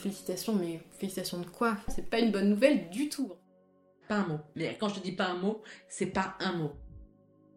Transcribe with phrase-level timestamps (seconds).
[0.00, 1.76] Félicitations, mais félicitations de quoi?
[1.88, 3.32] C'est pas une bonne nouvelle du tout.
[4.08, 4.38] Pas un mot.
[4.56, 5.60] Mais quand je te dis pas un mot,
[5.90, 6.72] c'est pas un mot.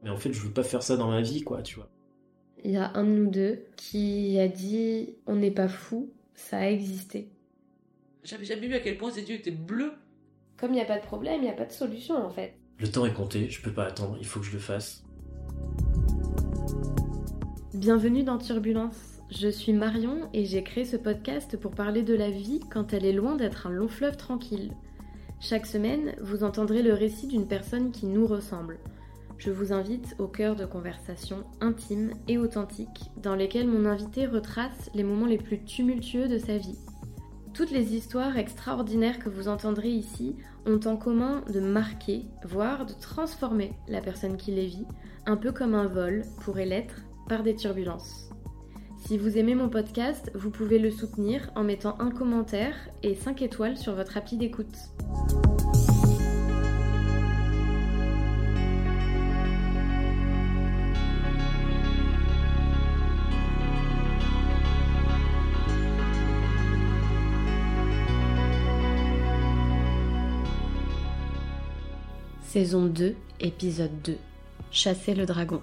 [0.04, 1.90] Mais en fait, je veux pas faire ça dans ma vie, quoi, tu vois.
[2.66, 6.58] Il y a un de nous deux qui a dit on n'est pas fou, ça
[6.58, 7.30] a existé.
[8.26, 9.94] J'avais jamais vu à quel point ces yeux étaient bleus.
[10.58, 12.58] Comme il n'y a pas de problème, il n'y a pas de solution en fait.
[12.78, 15.06] Le temps est compté, je peux pas attendre, il faut que je le fasse.
[17.74, 19.13] Bienvenue dans Turbulence.
[19.36, 23.04] Je suis Marion et j'ai créé ce podcast pour parler de la vie quand elle
[23.04, 24.72] est loin d'être un long fleuve tranquille.
[25.40, 28.78] Chaque semaine, vous entendrez le récit d'une personne qui nous ressemble.
[29.40, 34.92] Je vous invite au cœur de conversations intimes et authentiques dans lesquelles mon invité retrace
[34.94, 36.78] les moments les plus tumultueux de sa vie.
[37.56, 40.36] Toutes les histoires extraordinaires que vous entendrez ici
[40.68, 44.86] ont en commun de marquer, voire de transformer la personne qui les vit,
[45.26, 48.33] un peu comme un vol pourrait l'être par des turbulences.
[49.06, 53.42] Si vous aimez mon podcast, vous pouvez le soutenir en mettant un commentaire et 5
[53.42, 54.66] étoiles sur votre appli d'écoute.
[72.42, 74.16] Saison 2, épisode 2.
[74.72, 75.62] Chasser le dragon.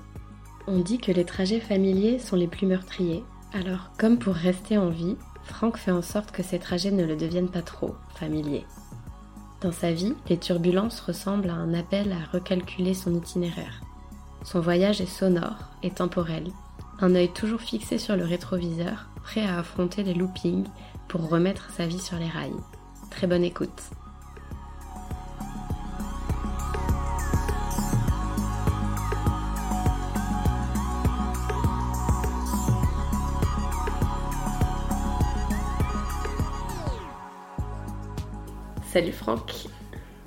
[0.67, 3.25] On dit que les trajets familiers sont les plus meurtriers.
[3.53, 7.17] Alors, comme pour rester en vie, Franck fait en sorte que ces trajets ne le
[7.17, 8.67] deviennent pas trop familiers.
[9.61, 13.81] Dans sa vie, les turbulences ressemblent à un appel à recalculer son itinéraire.
[14.45, 16.51] Son voyage est sonore et temporel,
[17.01, 20.67] un œil toujours fixé sur le rétroviseur, prêt à affronter les loopings
[21.09, 22.53] pour remettre sa vie sur les rails.
[23.11, 23.91] Très bonne écoute.
[38.93, 39.53] Salut Franck.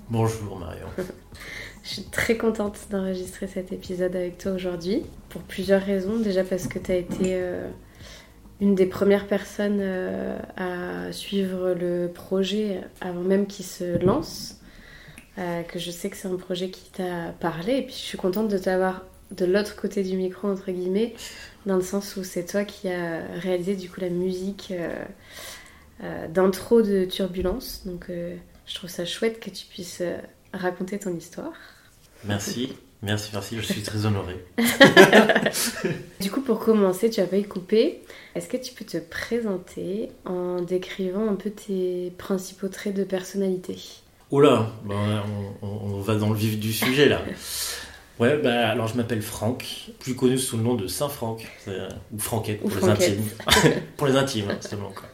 [0.09, 0.87] Bonjour Marion.
[1.83, 6.17] Je suis très contente d'enregistrer cet épisode avec toi aujourd'hui, pour plusieurs raisons.
[6.17, 7.67] Déjà parce que tu as été euh,
[8.61, 14.61] une des premières personnes euh, à suivre le projet avant même qu'il se lance.
[15.39, 17.79] Euh, que je sais que c'est un projet qui t'a parlé.
[17.79, 21.15] Et puis je suis contente de t'avoir de l'autre côté du micro, entre guillemets,
[21.65, 24.73] dans le sens où c'est toi qui as réalisé du coup la musique
[26.29, 27.85] d'intro de Turbulence.
[27.85, 28.09] Donc
[28.65, 30.17] je trouve ça chouette que tu puisses euh,
[30.53, 31.53] raconter ton histoire.
[32.25, 34.43] Merci, merci, merci, je suis très honorée.
[36.21, 38.01] du coup, pour commencer, tu as y couper.
[38.35, 43.77] Est-ce que tu peux te présenter en décrivant un peu tes principaux traits de personnalité?
[44.31, 45.23] Oula, ben,
[45.61, 47.21] on, on, va dans le vif du sujet là.
[48.19, 52.61] Ouais, bah, alors je m'appelle Franck, plus connu sous le nom de Saint-Franck, ou Franquette
[52.61, 53.23] pour les intimes.
[53.97, 54.91] pour les intimes, seulement.
[54.91, 55.09] Quoi.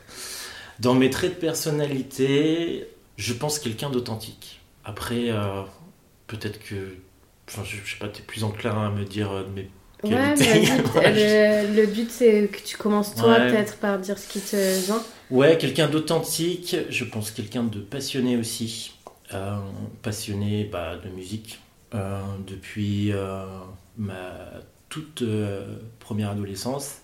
[0.79, 2.87] Dans mes traits de personnalité,
[3.19, 4.61] je pense quelqu'un d'authentique.
[4.85, 5.63] Après, euh,
[6.27, 6.95] peut-être que.
[7.47, 9.69] Enfin, je, sais pas, tu es plus enclin à me dire euh, mes
[10.01, 14.85] Ouais, le, le, but c'est que tu commences toi peut-être par dire ce qui te
[14.85, 15.03] vient.
[15.29, 18.93] Ouais, quelqu'un d'authentique, je pense quelqu'un de passionné aussi.
[19.33, 19.57] Euh,
[20.01, 21.59] passionné bah, de musique
[22.47, 23.11] depuis
[23.97, 24.31] ma
[24.87, 25.21] toute
[25.99, 26.99] première adolescence.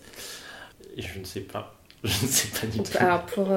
[0.96, 1.74] Et je ne sais pas.
[2.04, 2.92] Je ne sais pas du tout.
[2.98, 3.48] Alors pour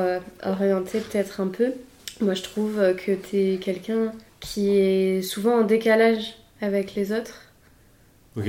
[0.43, 1.73] orienter peut-être un peu,
[2.21, 7.41] moi, je trouve que tu es quelqu'un qui est souvent en décalage avec les autres.
[8.37, 8.47] Ok.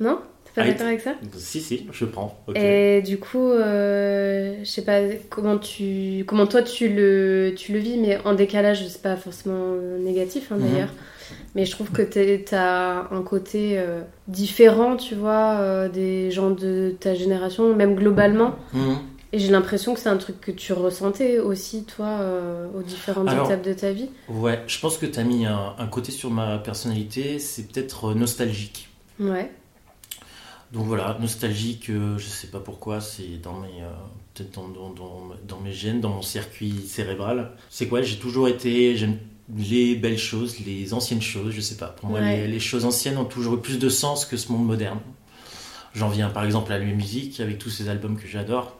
[0.00, 0.20] Non?
[0.44, 1.14] T'es pas ah, d'accord avec ça?
[1.36, 2.38] Si, si, je prends.
[2.54, 7.78] Et du coup, euh, je sais pas comment tu, comment toi tu le, tu le
[7.78, 10.88] vis, mais en décalage, c'est pas forcément négatif hein, d'ailleurs.
[10.88, 11.36] Mhm.
[11.54, 16.94] Mais je trouve que t'as un côté euh, différent, tu vois, euh, des gens de
[16.98, 18.56] ta génération, même globalement.
[18.72, 18.98] Mhm.
[19.34, 23.32] Et j'ai l'impression que c'est un truc que tu ressentais aussi, toi, euh, aux différentes
[23.32, 24.08] étapes de ta vie?
[24.28, 28.14] Ouais, je pense que tu as mis un, côté sur ma personnalité, c'est peut-être euh,
[28.14, 28.88] nostalgique.
[29.18, 29.50] Ouais.
[30.70, 33.82] Donc voilà, nostalgique, euh, je sais pas pourquoi, c'est dans mes,
[34.34, 37.56] peut-être dans, dans, dans, mes gènes, dans mon circuit cérébral.
[37.70, 38.02] C'est quoi?
[38.02, 39.18] J'ai toujours été, j'aime
[39.52, 41.88] les belles choses, les anciennes choses, je sais pas.
[41.88, 44.64] Pour moi, les, les, choses anciennes ont toujours eu plus de sens que ce monde
[44.64, 45.00] moderne.
[45.92, 48.76] J'en viens par exemple à la musique, avec tous ces albums que j'adore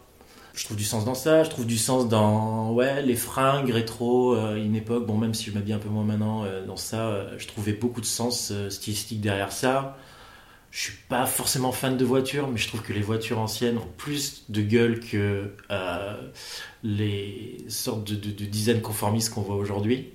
[0.55, 4.37] je trouve du sens dans ça, je trouve du sens dans ouais, les fringues rétro,
[4.37, 7.09] euh, une époque, bon même si je m'habille un peu moins maintenant euh, dans ça,
[7.09, 9.97] euh, je trouvais beaucoup de sens stylistique derrière ça.
[10.71, 13.89] Je suis pas forcément fan de voitures, mais je trouve que les voitures anciennes ont
[13.97, 15.53] plus de gueule que
[16.83, 20.09] les sortes de, de, design conformistes qu'on voit aujourd'hui.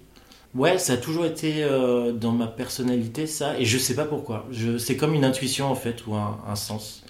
[0.56, 1.66] Ouais, ça a toujours été
[2.14, 4.50] dans ma personnalité ça, et je sais pas pourquoi.
[4.80, 7.04] C'est comme une intuition en fait ou un, un sens.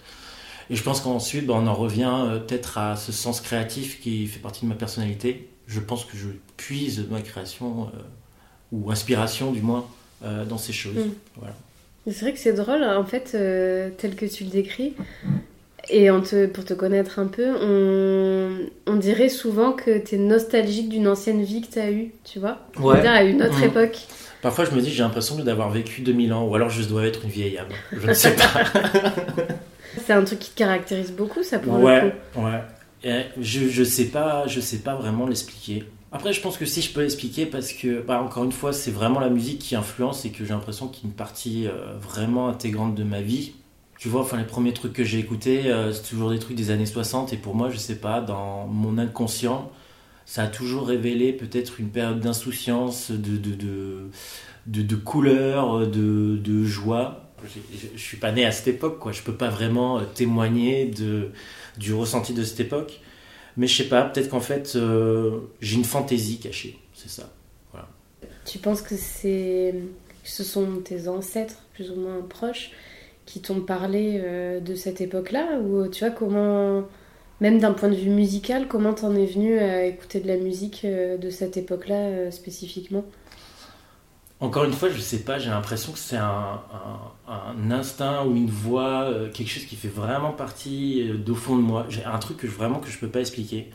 [0.69, 4.27] Et je pense qu'ensuite, bah, on en revient euh, peut-être à ce sens créatif qui
[4.27, 5.47] fait partie de ma personnalité.
[5.67, 6.27] Je pense que je
[6.57, 7.97] puise ma création, euh,
[8.71, 9.85] ou inspiration du moins,
[10.23, 10.95] euh, dans ces choses.
[10.95, 11.09] Mm.
[11.37, 11.55] Voilà.
[12.05, 14.93] C'est vrai que c'est drôle, en fait, euh, tel que tu le décris.
[15.89, 20.17] Et on te- pour te connaître un peu, on, on dirait souvent que tu es
[20.17, 22.59] nostalgique d'une ancienne vie que tu as eue, tu vois?
[22.79, 23.05] Ouais.
[23.07, 23.63] À une autre Mm.
[23.65, 23.97] époque.
[24.41, 27.23] Parfois, je me dis, j'ai l'impression d'avoir vécu 2000 ans, ou alors je dois être
[27.25, 27.67] une vieille âme.
[27.91, 28.63] Je ne sais pas.
[30.05, 32.41] C'est un truc qui te caractérise beaucoup, ça, pour le ouais, coup.
[32.41, 32.61] ouais.
[33.03, 35.85] Et je, je sais pas, je sais pas vraiment l'expliquer.
[36.11, 38.91] Après, je pense que si je peux l'expliquer, parce que, bah, encore une fois, c'est
[38.91, 41.93] vraiment la musique qui influence et que j'ai l'impression qu'il y a une partie euh,
[41.99, 43.53] vraiment intégrante de ma vie.
[43.99, 46.71] Tu vois, enfin, les premiers trucs que j'ai écoutés, euh, c'est toujours des trucs des
[46.71, 49.71] années 60, et pour moi, je sais pas, dans mon inconscient,
[50.25, 54.09] ça a toujours révélé peut-être une période d'insouciance, de, de, de,
[54.67, 57.28] de, de couleur, de, de joie.
[57.45, 59.11] Je, je suis pas né à cette époque, quoi.
[59.11, 61.29] Je peux pas vraiment euh, témoigner de,
[61.77, 63.01] du ressenti de cette époque.
[63.57, 67.29] Mais je sais pas, peut-être qu'en fait, euh, j'ai une fantaisie cachée, c'est ça.
[68.45, 72.71] Tu penses que ce sont tes ancêtres, plus ou moins proches,
[73.25, 75.59] qui t'ont parlé euh, de cette époque-là?
[75.59, 76.83] Ou tu vois, comment,
[77.41, 80.85] même d'un point de vue musical, comment t'en es venu à écouter de la musique
[80.85, 83.03] de cette époque-là spécifiquement?
[84.41, 86.61] Encore une fois, je sais pas, j'ai l'impression que c'est un,
[87.27, 91.35] un- un instinct ou une voix, euh, quelque chose qui fait vraiment partie euh, d'au
[91.35, 91.85] fond de moi.
[91.89, 93.69] J'ai un truc que je, vraiment que je peux pas expliquer,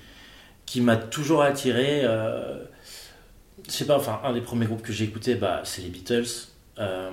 [0.66, 2.00] qui m'a toujours attiré.
[2.04, 2.64] euh,
[3.66, 6.26] je sais pas, enfin, un des premiers groupes que j'ai écouté, bah, c'est les Beatles.
[6.78, 7.10] Euh,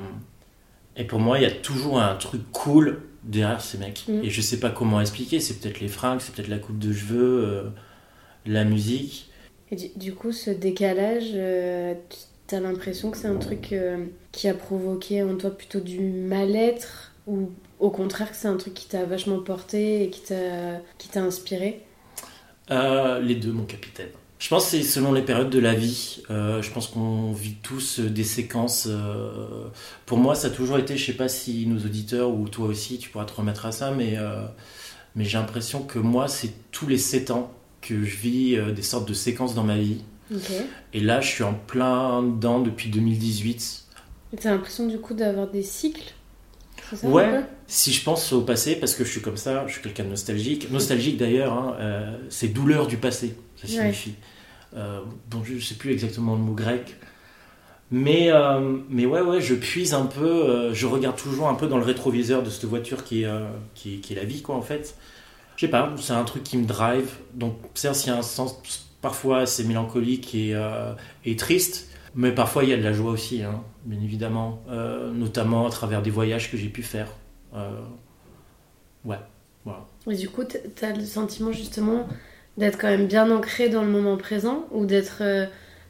[0.98, 4.06] et pour moi, il y a toujours un truc cool derrière ces mecs.
[4.08, 4.24] Mm.
[4.24, 6.94] Et je sais pas comment expliquer, c'est peut-être les fringues, c'est peut-être la coupe de
[6.94, 7.64] cheveux, euh,
[8.46, 9.30] la musique.
[9.72, 11.32] Et du, du coup, ce décalage,
[12.52, 17.14] t'as l'impression que c'est un truc euh, qui a provoqué en toi plutôt du mal-être
[17.26, 17.50] ou
[17.80, 21.82] au contraire que c'est un truc qui t'a vachement porté et qui t'a inspiré?
[22.70, 24.10] Euh, les deux, mon capitaine.
[24.38, 26.24] Je pense que c'est selon les périodes de la vie.
[26.30, 28.90] Euh, je pense qu'on vit tous des séquences.
[30.06, 32.98] Pour moi, ça a toujours été, je sais pas si nos auditeurs ou toi aussi,
[32.98, 34.18] tu pourras te remettre à ça, mais,
[35.16, 39.08] mais j'ai l'impression que moi, c'est tous les 7 ans que je vis des sortes
[39.08, 40.04] de séquences dans ma vie.
[40.94, 43.84] Et là, je suis en plein dedans depuis 2018.
[44.34, 46.14] Et T'as l'impression du coup d'avoir des cycles?
[46.94, 47.42] Ça, Ouais.
[47.68, 50.10] Si je pense au passé, parce que je suis comme ça, je suis quelqu'un de
[50.10, 50.70] nostalgique.
[50.72, 53.74] Nostalgique d'ailleurs, hein, euh, c'est douleur du passé, ça Ouais.
[53.74, 54.16] signifie.
[54.76, 55.00] Euh,
[55.30, 56.96] bon, je sais plus exactement le mot grec.
[57.92, 61.68] Mais, euh, mais ouais, ouais, je puise un peu, euh, je regarde toujours un peu
[61.68, 63.30] dans le rétroviseur de cette voiture qui est,
[63.76, 64.96] qui, qui est la vie, quoi, en fait.
[65.58, 67.10] Je sais pas, c'est un truc qui me drive.
[67.34, 68.56] Donc, certes, il y a un sens
[69.02, 70.94] parfois assez mélancolique et, euh,
[71.26, 75.12] et triste, mais parfois il y a de la joie aussi, hein, bien évidemment, Euh,
[75.12, 77.08] notamment à travers des voyages que j'ai pu faire.
[77.56, 77.80] Euh,
[79.06, 79.18] ouais,
[79.66, 79.86] voilà.
[80.10, 82.08] Et du coup, t- t'as le sentiment justement
[82.58, 85.22] d'être quand même bien ancré dans le moment présent ou d'être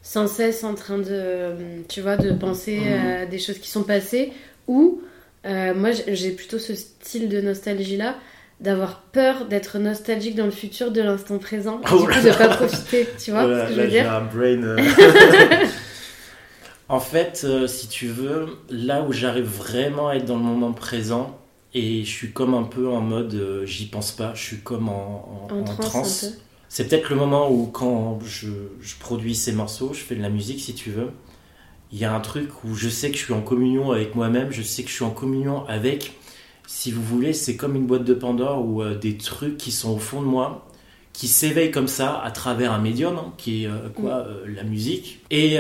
[0.04, 1.54] sans cesse en train de,
[1.88, 4.32] tu vois, de penser à des choses qui sont passées
[4.68, 5.02] ou
[5.46, 8.16] moi j'ai j'ai plutôt ce style de nostalgie là
[8.62, 11.82] d'avoir peur d'être nostalgique dans le futur de l'instant présent.
[11.82, 14.22] Et Oh du coup de pas profiter tu vois ce que je veux dire un
[14.22, 14.78] brain, euh.
[16.90, 20.74] en fait, euh, si tu veux, là où j'arrive vraiment à être dans le moment
[20.74, 21.38] présent,
[21.74, 24.90] et je suis comme un peu en mode euh, j'y pense pas, je suis comme
[24.90, 26.38] en, en- en en transe,
[26.68, 28.50] C'est peut-être le moment où quand je,
[28.82, 31.10] je produis ces morceaux, je fais de la musique si tu veux,
[31.94, 34.52] il y a un truc où je sais que je suis en communion avec moi-même,
[34.52, 36.14] je sais que je suis en communion avec,
[36.74, 39.92] si vous voulez, c'est comme une boîte de Pandore où euh, des trucs qui sont
[39.92, 40.66] au fond de moi,
[41.12, 44.64] qui s'éveillent comme ça à travers un médium, hein, qui est euh, quoi, euh, la
[44.64, 45.20] musique.
[45.32, 45.60] Et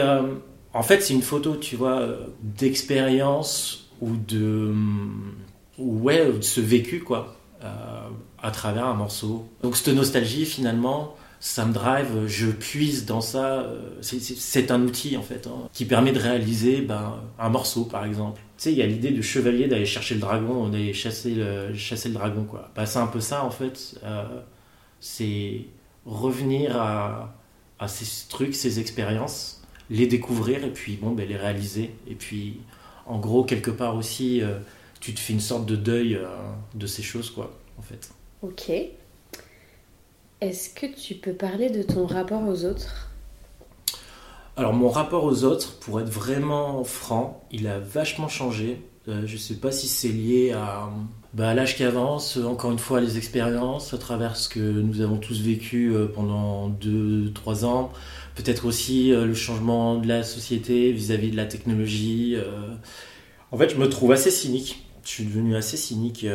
[0.73, 2.07] en fait, c'est une photo, tu vois,
[2.41, 4.73] d'expérience ou de,
[5.77, 7.35] ou ouais, de ce vécu quoi,
[8.41, 9.45] à travers un morceau.
[9.63, 13.65] Donc cette nostalgie finalement, ça me drive, je puise dans ça.
[14.01, 18.41] c'est un outil en fait hein, qui permet de réaliser ben, un morceau par exemple.
[18.61, 22.09] Sais, il y a l'idée du chevalier d'aller chercher le dragon, d'aller chasser le, chasser
[22.09, 22.69] le dragon quoi.
[22.75, 23.95] Bah, c'est un peu ça en fait.
[24.03, 24.23] euh,
[24.99, 25.61] c'est
[26.05, 27.33] revenir à,
[27.87, 31.89] ces trucs, ces expériences, les découvrir et puis bon, ben, les réaliser.
[32.07, 32.59] Et puis
[33.07, 34.59] en gros quelque part aussi, euh,
[34.99, 36.27] tu te fais une sorte de deuil euh,
[36.75, 38.11] de ces choses quoi en fait.
[38.43, 38.69] ok
[40.39, 43.10] est-ce que tu peux parler de ton rapport aux autres?
[44.57, 48.81] Alors mon rapport aux autres, pour être vraiment franc, il a vachement changé.
[49.07, 50.89] Euh, je sais pas si c'est lié à,
[51.33, 55.01] bah, l'âge qui avance, euh, encore une fois les expériences, à travers ce que nous
[55.01, 57.91] avons tous vécu euh, pendant 2-3 ans.
[58.35, 62.35] Peut-être aussi euh, le changement de la société vis-à-vis de la technologie.
[62.35, 62.75] euh.
[63.51, 64.85] En fait, je me trouve assez cynique.
[65.03, 66.25] Je suis devenu assez cynique.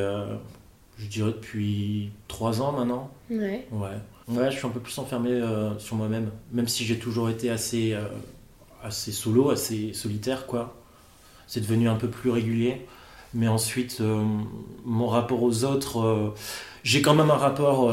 [0.99, 3.11] je dirais depuis trois ans maintenant.
[3.31, 3.67] Ouais.
[3.71, 3.97] Ouais.
[4.29, 7.49] Ouais, je suis un peu plus enfermé euh, sur moi-même, même si j'ai toujours été
[7.49, 8.09] assez, euh,
[8.83, 10.75] assez solo, assez solitaire, quoi.
[11.47, 12.87] C'est devenu un peu plus régulier.
[13.35, 14.25] Mais ensuite, euh,
[14.85, 16.35] mon rapport aux autres,
[16.83, 17.93] j'ai quand même un rapport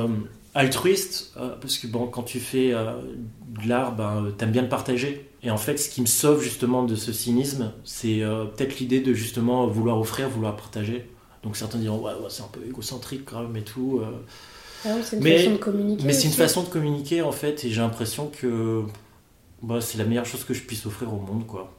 [0.56, 5.30] altruiste, parce que bon, quand tu fais de l'art, ben, t'aimes bien le partager.
[5.44, 8.22] Et en fait, ce qui me sauve justement de ce cynisme, c'est
[8.56, 11.10] peut-être l'idée de justement vouloir offrir, vouloir partager.
[11.44, 14.02] Donc certains diront, ouais c'est un peu égocentrique quand même et tout.
[14.86, 16.04] Ah oui, c'est une Mais- façon de communiquer.
[16.06, 18.84] Mais c'est une façon de communiquer en fait, et j'ai l'impression que
[19.62, 21.72] bah, c'est la meilleure chose que je puisse offrir au monde, quoi.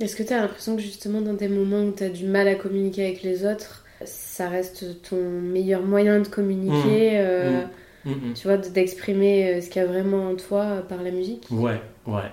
[0.00, 2.48] Est-ce que tu as l'impression que justement dans des moments où tu as du mal
[2.48, 7.62] à communiquer avec les autres, ça reste ton meilleur moyen de communiquer, euh,
[8.04, 8.34] Mm, mm.
[8.34, 11.10] tu vois, de- d'exprimer euh, ce qu'il y a vraiment en toi euh, par la
[11.10, 11.46] musique?
[11.50, 12.30] Ouais, ouais.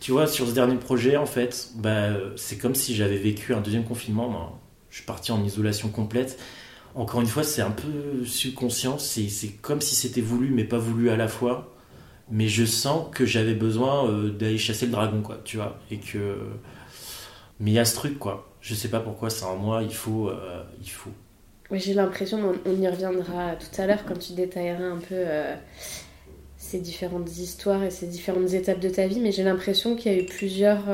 [0.00, 3.60] Tu vois, sur ce dernier projet, en fait, bah, c'est comme si j'avais vécu un
[3.60, 4.28] deuxième confinement.
[4.28, 4.58] Moi.
[4.90, 6.38] Je suis parti en isolation complète.
[6.94, 8.98] Encore une fois, c'est un peu subconscient.
[8.98, 11.74] C'est comme si c'était voulu, mais pas voulu à la fois.
[12.30, 15.78] Mais je sens que j'avais besoin euh, d'aller chasser le dragon, quoi, tu vois.
[15.90, 16.38] Et que.
[17.60, 18.50] Mais il y a ce truc, quoi.
[18.60, 20.28] Je sais pas pourquoi, c'est en moi, il faut.
[20.28, 21.10] euh, il faut.
[21.70, 25.54] Oui, J'ai l'impression, on, y reviendra tout à l'heure quand tu détailleras un peu euh,
[26.56, 30.14] ces différentes histoires et ces différentes étapes de ta vie, mais j'ai l'impression qu'il y
[30.14, 30.84] a eu plusieurs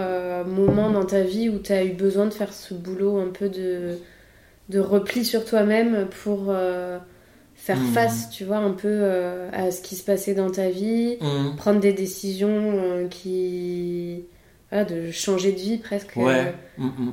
[0.47, 3.49] moments dans ta vie où tu as eu besoin de faire ce boulot un peu
[3.49, 3.99] de,
[4.71, 6.99] de repli sur toi-même pour euh,
[7.55, 7.93] faire Mhm.
[7.93, 11.19] face, tu vois, un peu euh, à ce qui se passait dans ta vie,
[11.57, 14.25] prendre des décisions euh, qui...
[14.71, 16.13] Voilà, de changer de vie presque.
[16.15, 16.55] Ouais.
[16.79, 17.13] Mm, mm.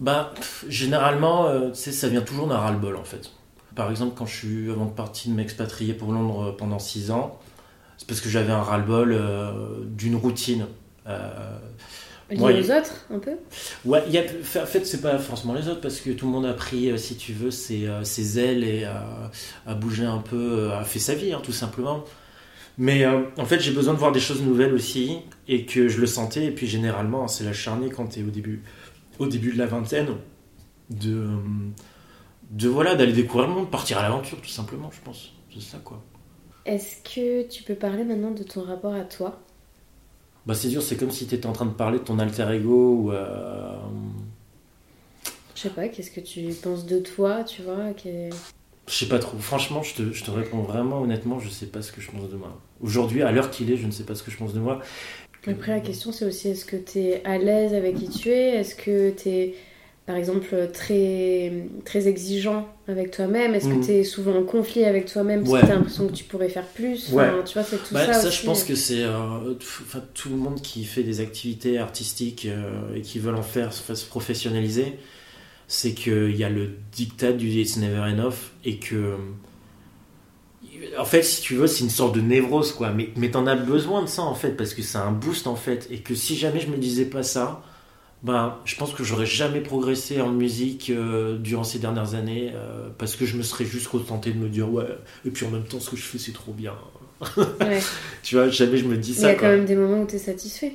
[0.00, 3.30] Bah, pff, généralement, tu sais, ça vient toujours d'un ras-le-bol en fait.
[3.76, 7.38] Par exemple, quand je suis avant de partir de m'expatrier pour Londres pendant 6 ans,
[7.96, 9.16] c'est parce que j'avais un ras-le-bol
[9.86, 10.66] d'une routine.
[12.30, 12.60] Euh, Lié Ouais.
[12.60, 13.38] aux autres, un peu
[13.84, 16.32] ouais, il y a, en fait, c'est pas forcément les autres parce que tout le
[16.32, 19.30] monde a pris, euh, si tu veux, ses, euh, ses ailes et a,
[19.66, 20.36] a bougé un peu,
[20.70, 22.04] euh, a fait sa vie, hein, tout simplement.
[22.76, 25.18] Mais euh, en fait, j'ai besoin de voir des choses nouvelles aussi
[25.48, 26.44] et que je le sentais.
[26.46, 28.62] Et puis généralement, c'est la charnée quand tu es au début,
[29.18, 30.08] au début de la vingtaine
[30.90, 31.36] de, euh,
[32.50, 35.32] de voilà, d'aller découvrir le monde, partir à l'aventure, tout simplement, je pense.
[35.54, 36.02] C'est ça quoi.
[36.66, 39.40] Est-ce que tu peux parler maintenant de ton rapport à toi?
[40.48, 42.46] Bah, c'est dur, c'est comme si tu étais en train de parler de ton alter
[42.54, 43.12] ego ou.
[43.12, 43.76] euh,
[45.54, 48.30] Je sais pas, qu'est-ce que tu penses de toi, tu vois que-
[48.88, 49.36] Je sais pas trop.
[49.36, 52.30] Franchement, je te, je te réponds vraiment honnêtement, je sais pas ce que je pense
[52.30, 52.58] de moi.
[52.80, 54.80] Aujourd'hui, à l'heure qu'il est, je ne sais pas ce que je pense de moi.
[55.46, 58.56] Après, la question, c'est aussi est-ce que tu es à l'aise avec qui tu es?
[58.56, 59.54] Est-ce que tu es,
[60.08, 61.52] par exemple, très,
[61.84, 65.60] très exigeant avec toi-même Est-ce que tu es souvent en conflit avec toi-même parce Ouais.
[65.60, 67.12] que tu as l'impression que tu pourrais faire plus?
[67.12, 67.24] Ouais.
[67.28, 68.38] Enfin, Tu vois, c'est tout Bah, ça, ça, aussi.
[68.40, 69.52] je pense que c'est euh,
[70.14, 73.94] tout- le monde qui fait des activités artistiques euh, et qui veulent en faire se
[73.94, 74.94] se professionnaliser,
[75.66, 79.14] c'est qu'il y a le dictat du It's never enough et que.
[80.98, 82.90] En fait, si tu veux, c'est une sorte de névrose, quoi.
[82.92, 85.56] Mais, mais t'en as besoin de ça, en fait, parce que c'est un boost, en
[85.56, 85.86] fait.
[85.90, 87.62] Et que si jamais je me disais pas ça,
[88.24, 92.88] ben, je pense que j'aurais jamais progressé en musique euh, durant ces dernières années, euh,
[92.98, 94.88] parce que je me serais juste contenté de me dire, ouais,
[95.24, 96.74] et puis en même temps, ce que je fais, c'est trop bien.
[97.60, 97.80] Ouais.
[98.22, 99.28] Tu vois, jamais je me dis Il y ça.
[99.28, 99.42] a quoi.
[99.48, 100.72] quand même des moments où tu es satisfait.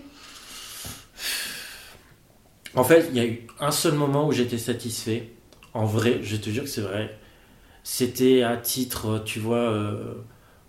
[2.75, 5.29] En fait, il y a eu un seul moment où j'étais satisfait.
[5.73, 7.17] En vrai, je te jure que c'est vrai.
[7.83, 10.13] C'était à titre, euh, tu vois, euh,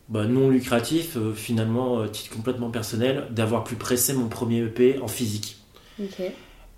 [0.09, 5.57] bah, non lucratif, finalement, titre complètement personnel, d'avoir pu presser mon premier EP en physique.
[6.03, 6.21] Ok.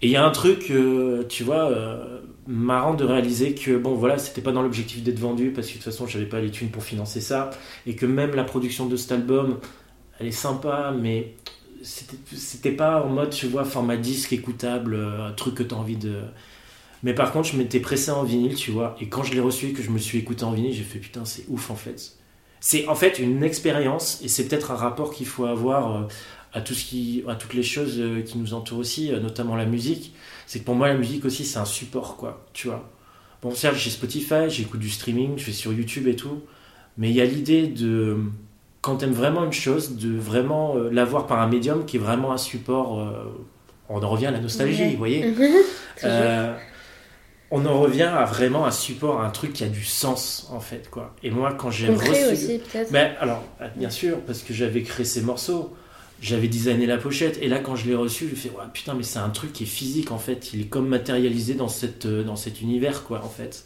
[0.02, 3.94] Et il y a un truc, euh, tu vois, euh, marrant de réaliser que, bon,
[3.94, 6.50] voilà, c'était pas dans l'objectif d'être vendu, parce que de toute façon, j'avais pas les
[6.50, 7.50] thunes pour financer ça,
[7.86, 9.58] et que même la production de cet album,
[10.20, 11.34] elle est sympa, mais
[11.82, 15.96] c'était pas en mode, tu vois, format disque écoutable, euh, un truc que t'as envie
[15.96, 16.20] de.
[17.02, 19.68] Mais par contre, je m'étais pressé en vinyle, tu vois, et quand je l'ai reçu
[19.68, 22.12] et que je me suis écouté en vinyle, j'ai fait putain, c'est ouf en fait.
[22.60, 26.08] C'est en fait une expérience, et c'est peut-être un rapport qu'il faut avoir.
[26.56, 29.56] À, tout ce qui, à toutes les choses euh, qui nous entourent aussi, euh, notamment
[29.56, 30.12] la musique.
[30.46, 32.88] C'est que pour moi, la musique aussi, c'est un support, quoi, tu vois.
[33.42, 36.40] Bon, certes, j'ai Spotify, j'écoute du streaming, je vais sur YouTube et tout,
[36.98, 38.16] mais il y a l'idée de,
[38.80, 42.32] quand t'aimes vraiment une chose, de vraiment euh, l'avoir par un médium qui est vraiment
[42.32, 43.00] un support.
[43.00, 43.10] euh,
[43.88, 44.90] on en revient à la nostalgie, Ouais.
[44.92, 45.34] vous voyez
[46.04, 46.56] euh,
[47.50, 50.58] on en revient à vraiment un support, à un truc qui a du sens, en
[50.60, 51.14] fait, quoi.
[51.22, 52.10] Et moi, quand j'ai reçu...
[52.32, 52.90] aussi, peut-être.
[52.90, 53.44] Ben, alors,
[53.76, 55.72] bien sûr, parce que j'avais créé ces morceaux,
[56.20, 59.02] j'avais designé la pochette, et là, quand je l'ai reçu, je fais, ouais, putain, mais
[59.02, 60.52] c'est un truc qui est physique, en fait.
[60.54, 63.64] Il est comme matérialisé dans, cette, euh, dans cet univers, quoi, en fait.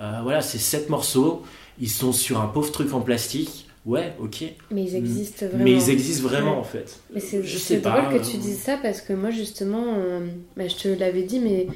[0.00, 1.42] Euh, voilà, c'est sept morceaux,
[1.80, 3.64] ils sont sur un pauvre truc en plastique.
[3.86, 4.44] Ouais, ok.
[4.70, 5.64] Mais ils existent vraiment.
[5.64, 6.58] Mais ils existent vraiment, Ouais.
[6.58, 6.98] en fait.
[7.14, 9.94] Mais c'est Je sais drôle pas, que tu euh, dises ça parce que moi justement,
[9.96, 10.26] euh,
[10.58, 11.68] bah, je te l'avais dit, mais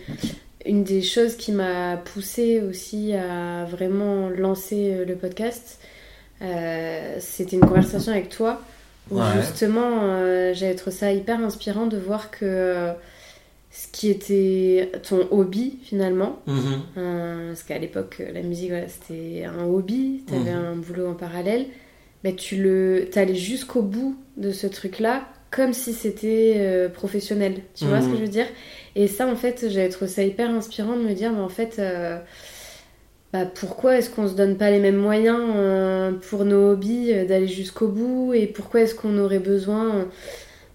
[0.67, 5.79] une des choses qui m'a poussée aussi à vraiment lancer le podcast,
[6.43, 8.61] euh, c'était une conversation avec toi
[9.13, 9.25] où Ouais.
[9.41, 12.93] justement euh, j'avais trouvé ça hyper inspirant de voir que euh,
[13.71, 16.63] ce qui était ton hobby finalement, Mhm.
[16.99, 20.65] euh, parce qu'à l'époque euh, la musique voilà, c'était un hobby, t'avais Mhm.
[20.65, 21.67] un boulot en parallèle,
[22.25, 27.57] mais tu le t'allais jusqu'au bout de ce truc là comme si c'était euh, professionnel,
[27.75, 28.13] tu vois ce Mhm.
[28.13, 28.47] que je veux dire?
[28.97, 31.77] Et ça en fait j'avais trouvé ça hyper inspirant de me dire mais en fait
[33.33, 37.25] bah, pourquoi est-ce qu'on se donne pas les mêmes moyens euh, pour nos hobbies euh,
[37.27, 38.33] d'aller jusqu'au bout?
[38.35, 40.07] Et pourquoi est-ce qu'on aurait besoin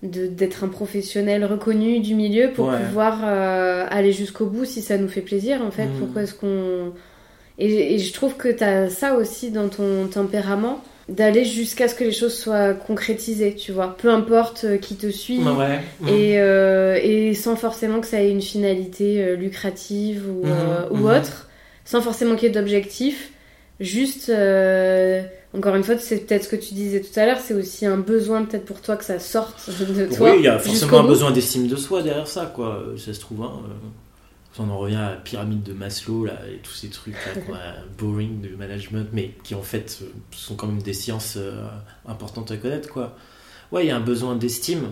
[0.04, 2.78] de- d'être un professionnel reconnu du milieu pour Ouais.
[2.88, 5.86] pouvoir euh, aller jusqu'au bout si ça nous fait plaisir en fait?
[5.86, 6.00] Mhm.
[6.00, 6.94] pourquoi est-ce qu'on
[7.60, 11.96] et, et je trouve que tu as ça aussi dans ton tempérament d'aller jusqu'à ce
[11.96, 13.96] que les choses soient concrétisées tu vois?
[13.98, 15.80] Peu importe euh, qui te suit Ouais.
[16.02, 16.08] Mhm.
[16.10, 20.98] et, euh, et sans forcément que ça ait une finalité euh, lucrative ou, euh, ou
[20.98, 21.06] mhm.
[21.18, 21.47] autre,
[21.88, 23.32] sans forcément qu'il y ait d'objectif.
[23.80, 25.24] Juste, euh,
[25.56, 27.98] encore une fois, c'est peut-être ce que tu disais tout à l'heure, c'est aussi un
[27.98, 30.32] besoin peut-être pour toi que ça sorte de toi.
[30.32, 31.10] Oui, il y a forcément un bout.
[31.10, 32.84] besoin d'estime de soi derrière ça, quoi.
[32.98, 33.62] Ça se trouve, hein.
[33.70, 37.42] euh, On en revient à la pyramide de Maslow, là, et tous ces trucs là,
[37.42, 41.36] qu'on a boring de management, mais qui en fait euh, sont quand même des sciences
[41.38, 41.64] euh,
[42.06, 43.16] importantes à connaître, quoi.
[43.72, 44.92] Ouais, il y a un besoin d'estime,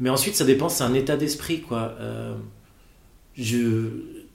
[0.00, 1.94] mais ensuite ça dépend, c'est un état d'esprit, quoi.
[3.36, 4.25] Je...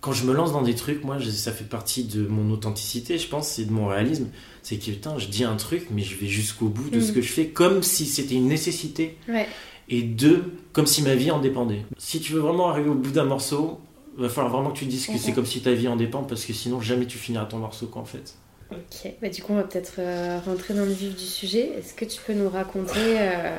[0.00, 3.18] Quand je me lance dans des trucs, moi, je- ça fait partie de mon authenticité,
[3.18, 4.28] je pense, et de mon réalisme.
[4.62, 7.02] C'est que, putain, je dis un truc, mais je vais jusqu'au bout de Mm.
[7.02, 9.46] ce que je fais, comme si c'était une nécessité Ouais.
[9.90, 11.84] et deux, comme si ma vie en dépendait.
[11.98, 13.78] Si tu veux vraiment arriver au bout d'un morceau,
[14.16, 16.44] va falloir vraiment que tu dises que c'est comme si ta vie en dépend parce
[16.44, 18.34] que sinon jamais tu finiras ton morceau quoi en fait.
[18.70, 21.72] Ok, bah, du coup, on va peut-être euh, rentrer dans le vif du sujet.
[21.78, 23.56] Est-ce que tu peux nous raconter, euh,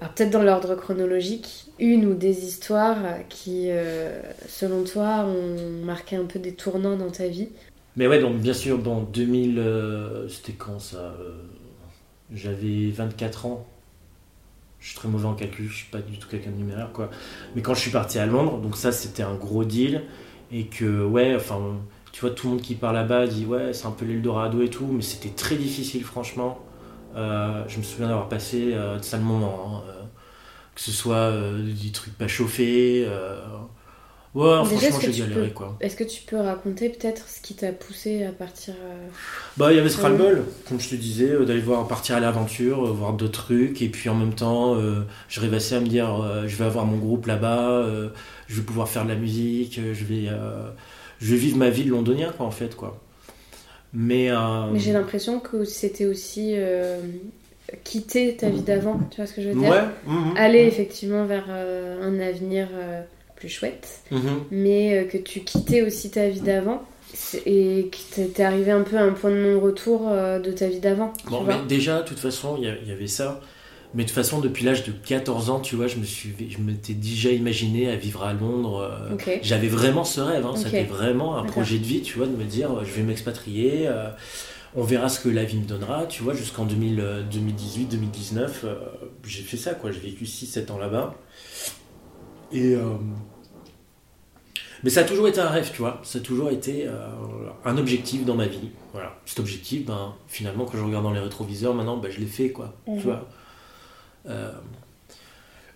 [0.00, 6.14] alors peut-être dans l'ordre chronologique, une ou des histoires qui, euh, selon toi, ont marqué
[6.14, 7.48] un peu des tournants dans ta vie
[7.96, 11.42] Mais ouais donc bien sûr dans 2000 euh, c'était quand ça euh,
[12.32, 13.66] J'avais 24 ans.
[14.78, 17.10] Je suis très mauvais en calcul, je suis pas du tout quelqu'un de numéraire quoi.
[17.56, 20.04] Mais quand je suis parti à Londres, donc ça c'était un gros deal
[20.52, 21.60] et que ouais enfin
[22.12, 24.70] tu vois tout le monde qui part là-bas dit ouais c'est un peu l'Eldorado et
[24.70, 26.60] tout mais c'était très difficile franchement.
[27.16, 29.97] Je me souviens d'avoir passé de hein, euh,
[30.78, 33.04] que ce soit euh, des trucs pas chauffés.
[33.04, 33.40] euh,
[34.34, 35.76] Ouais, Déjà, franchement j'ai galéré peux- quoi.
[35.80, 39.08] Est-ce que tu peux raconter peut-être ce qui t'a poussé à partir euh,
[39.56, 42.20] Bah, il y avait ce ras-le-bol, comme je te disais, euh, d'aller voir partir à
[42.20, 44.76] l'aventure, euh, voir d'autres trucs, et puis en même temps,
[45.28, 47.84] je rêvassais à me dire, je vais avoir mon groupe là-bas,
[48.46, 50.28] je vais pouvoir faire de la musique, je vais,
[51.20, 53.00] je vais vivre ma vie de londonien, quoi, en fait, quoi.
[53.94, 54.30] Mais,
[54.72, 56.54] Mais j'ai l'impression que c'était aussi
[57.84, 60.68] quitter ta vie d'avant, tu vois ce que je veux dire ouais, mhm, Aller mhm,
[60.68, 63.02] effectivement vers euh, un avenir euh,
[63.36, 64.44] plus chouette, mhm.
[64.50, 66.82] mais euh, que tu quittais aussi ta vie d'avant
[67.46, 71.12] et que t'étais arrivé un peu à un point de non-retour de ta vie d'avant.
[71.18, 73.40] tu Bon, mais déjà, de toute façon, il y, avait ça.
[73.94, 76.58] Mais de toute façon, depuis l'âge de 14 ans, tu vois, je me suis, je
[76.58, 78.92] m'étais déjà imaginé à vivre à Londres.
[79.40, 80.52] J'avais vraiment ce rêve, hein.
[80.54, 83.88] C'était vraiment un projet de vie, tu vois, de me dire, je vais m'expatrier,
[84.74, 88.64] on verra ce que la vie me donnera, tu vois, jusqu'en 2000, euh, 2018, 2019,
[88.64, 88.74] euh,
[89.24, 91.14] j'ai fait ça, quoi, j'ai vécu 6-7 ans là-bas.
[92.52, 92.74] Et...
[92.74, 92.94] euh,
[94.84, 97.08] Mais ça a toujours été un rêve, tu vois, ça a toujours été euh,
[97.64, 99.18] un objectif dans ma vie, voilà.
[99.26, 102.50] Cet objectif, ben, finalement, quand je regarde dans les rétroviseurs, maintenant, ben, je l'ai fait,
[102.50, 103.28] quoi, tu vois.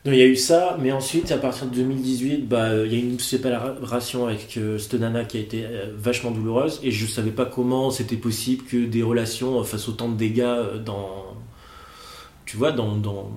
[0.05, 2.93] Donc il y a eu ça, mais ensuite à partir de 2018, bah, euh, il
[2.93, 6.81] y a eu une séparation avec euh, cette nana qui a été euh, vachement douloureuse
[6.83, 11.37] et je savais pas comment c'était possible que des relations fassent autant de dégâts dans,
[12.47, 13.31] tu vois, dans, dans,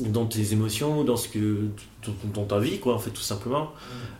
[0.00, 1.68] dans tes émotions, dans ce que,
[2.06, 3.72] dans, dans ta vie quoi, en fait tout simplement.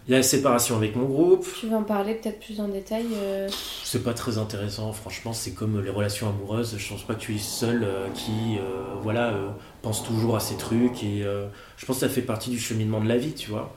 [0.06, 2.68] Il y a la séparation avec mon groupe, Tu veux en parler peut-être plus en
[2.68, 3.48] détail euh,
[3.92, 5.34] c'est pas très intéressant, franchement.
[5.34, 6.76] C'est comme les relations amoureuses.
[6.78, 9.48] Je pense pas que tu es seul euh, qui, euh, voilà, euh,
[9.82, 11.02] pense toujours à ces trucs.
[11.04, 13.74] Et euh, je pense que ça fait partie du cheminement de la vie, tu vois.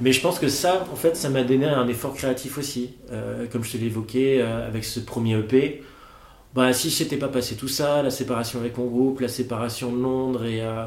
[0.00, 2.90] Mais je pense que ça, en fait, ça m'a donné un effort créatif aussi.
[3.10, 5.82] Euh, comme je te l'ai évoqué euh, avec ce premier EP.
[6.54, 9.92] Bah, si je s'était pas passé tout ça, la séparation avec mon groupe, la séparation
[9.92, 10.84] de Londres et, euh,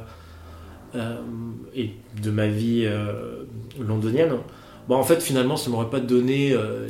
[1.76, 3.44] et de ma vie euh,
[3.80, 4.34] londonienne,
[4.88, 6.88] Bon, en fait, finalement, ça m'aurait pas donné euh,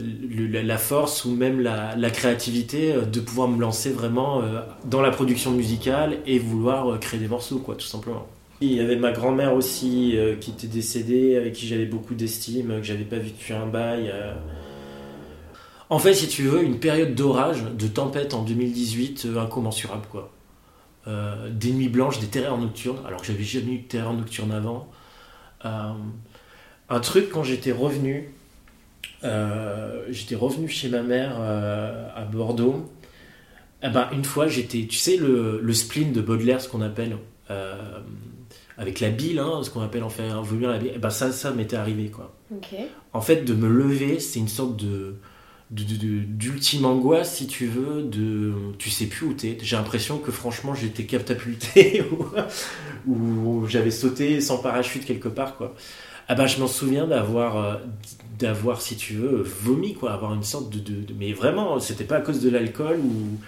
[0.63, 5.11] la- force ou même la, créativité euh, de pouvoir me lancer vraiment euh, dans la
[5.11, 8.25] production musicale et vouloir euh, créer des morceaux, quoi, tout simplement.
[8.61, 12.69] Il y avait ma grand-mère aussi euh, qui était décédée, avec qui j'avais beaucoup d'estime,
[12.77, 14.09] que j'avais pas vu un bail.
[14.11, 14.33] euh.
[15.89, 20.31] En fait, si tu veux, une période d'orage, de tempête en 2018, euh, incommensurable, quoi.
[21.07, 24.51] Euh, des nuits blanches, des terreurs nocturnes, alors que j'avais jamais eu de terreur nocturne
[24.51, 24.87] avant.
[25.65, 25.91] Euh,
[26.89, 28.29] un truc quand j'étais revenu
[29.23, 32.91] euh, j'étais revenu chez ma mère à Bordeaux.
[33.83, 37.17] Eh ben, une fois, j'étais, tu sais, le, le spleen de Baudelaire, ce qu'on appelle,
[38.77, 41.09] avec la bile, hein, ce qu'on appelle en fait un vomir la bile, eh ben,
[41.09, 42.33] ça, ça m'était arrivé, quoi.
[43.13, 45.15] En fait, de me lever, c'est une sorte de-
[45.71, 49.57] d'ultime angoisse, si tu veux, de tu sais plus où t'es.
[49.61, 52.03] J'ai l'impression que franchement j'étais catapulté
[53.07, 55.73] ou, j'avais sauté sans parachute quelque part, quoi.
[56.27, 57.75] Ah ben, je m'en souviens d'avoir, euh,
[58.39, 62.21] d'avoir, si tu veux, vomi, quoi, avoir une sorte de, mais vraiment, c'était pas à
[62.21, 63.39] cause de l'alcool ou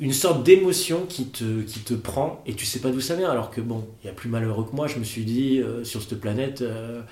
[0.00, 3.30] une sorte d'émotion qui te, qui te prend et tu sais pas d'où ça vient.
[3.30, 5.84] Alors que bon, il y a plus malheureux que moi, je me suis dit euh,
[5.84, 7.02] sur cette planète euh,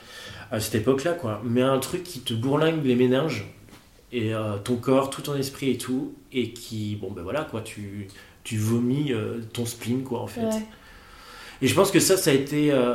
[0.51, 1.43] à cette époque-là, quoi.
[1.45, 3.47] Mais un truc qui te bourlingue les méninges
[4.13, 7.61] et euh, ton corps, tout ton esprit et tout, et qui, bon ben voilà, quoi,
[7.61, 8.09] tu,
[8.45, 10.41] tu vomis euh, ton spleen, quoi, en fait.
[10.43, 10.63] Ouais.
[11.61, 12.71] Et je pense que ça, ça a été.
[12.73, 12.95] euh,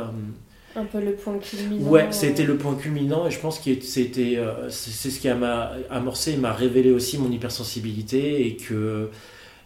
[0.74, 1.88] Un peu le point culminant.
[1.90, 4.38] Ouais, ça a été euh, le point culminant et je pense que c'était,
[4.70, 9.10] c'est ce qui a m'a amorcé et m'a révélé aussi mon hypersensibilité et que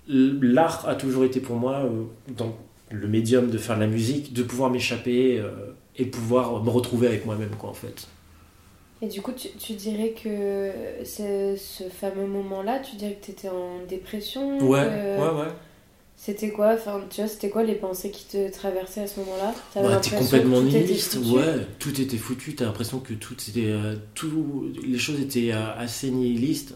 [0.08, 1.88] l'art a toujours été pour moi,
[2.37, 2.56] dans
[2.90, 5.42] le médium de faire de la musique, de pouvoir m'échapper
[5.96, 8.08] et pouvoir me retrouver avec moi-même, quoi, en fait.
[9.00, 10.72] Et du coup, tu, tu dirais que
[11.04, 15.52] ce, ce fameux moment-là, tu dirais que tu étais en dépression Ouais, que- ouais, ouais.
[16.16, 19.54] C'était quoi Enfin, tu vois, c'était quoi les pensées qui te traversaient à ce moment-là?
[19.54, 21.16] Ouais, t'es l'impression complètement nihiliste.
[21.26, 22.54] Ouais, tout était foutu.
[22.56, 26.74] T'as l'impression que tout était, euh, tout, les choses étaient euh, assez nihilistes.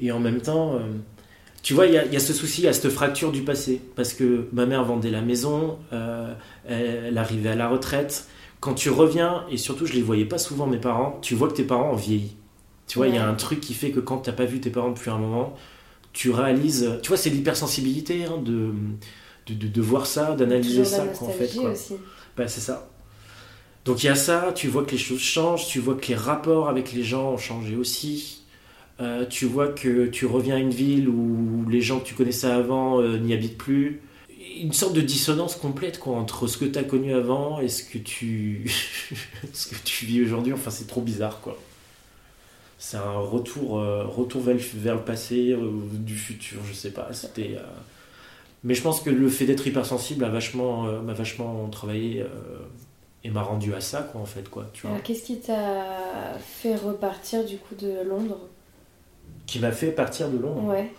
[0.00, 0.80] Et en même temps, euh,
[1.62, 3.80] tu vois, il y, y a ce souci, il y a cette fracture du passé.
[3.96, 6.34] Parce que ma mère vendait la maison, euh,
[6.68, 8.26] elle, elle arrivait à la retraite.
[8.64, 11.52] Quand tu reviens, et surtout, je les voyais pas souvent, mes parents, tu vois que
[11.52, 12.34] tes parents ont vieilli.
[12.86, 14.70] Tu vois, il y a un truc qui fait que quand t'as pas vu tes
[14.70, 15.54] parents depuis un moment,
[16.14, 16.98] tu réalises.
[17.02, 18.70] Tu vois, c'est l'hypersensibilité hein, de,
[19.48, 21.40] de, de, de voir ça, d'analyser ça, quoi, en fait.
[21.40, 21.70] nostalgie Quoi.
[21.72, 21.94] aussi.
[22.38, 22.88] Bah, c'est ça.
[23.84, 26.14] Donc il y a ça, tu vois que les choses changent, tu vois que les
[26.14, 28.44] rapports avec les gens ont changé aussi.
[28.98, 32.46] Euh, tu vois que tu reviens à une ville où les gens que tu connaissais
[32.46, 34.00] avant euh, n'y habitent plus.
[34.60, 37.82] Une sorte de dissonance complète quoi, entre ce que tu as connu avant et ce
[37.84, 38.70] que tu,
[39.52, 40.52] ce que tu vis aujourd'hui.
[40.52, 41.40] Enfin, c'est trop bizarre.
[41.40, 41.58] quoi.
[42.78, 46.90] C'est un retour, euh, retour vers, le- vers le passé, euh, du futur, je sais
[46.90, 47.12] pas.
[47.12, 47.56] C'était.
[47.56, 47.62] euh,
[48.62, 52.24] Mais je pense que le fait d'être hypersensible a vachement, euh, m'a vachement travaillé
[53.24, 54.98] et m'a rendu à ça, quoi, en fait, quoi, tu vois.
[55.00, 58.38] Qu'est-ce qui t'a fait repartir du coup de Londres?
[59.46, 60.64] Qui m'a fait partir de Londres.
[60.64, 60.90] Ouais.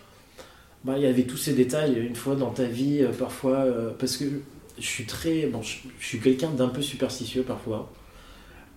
[0.86, 3.90] Bah, il y avait tous ces détails une fois dans ta vie, euh, parfois, euh,
[3.98, 4.26] parce que
[4.78, 7.92] je suis très, bon, je, je suis quelqu'un d'un peu superstitieux parfois.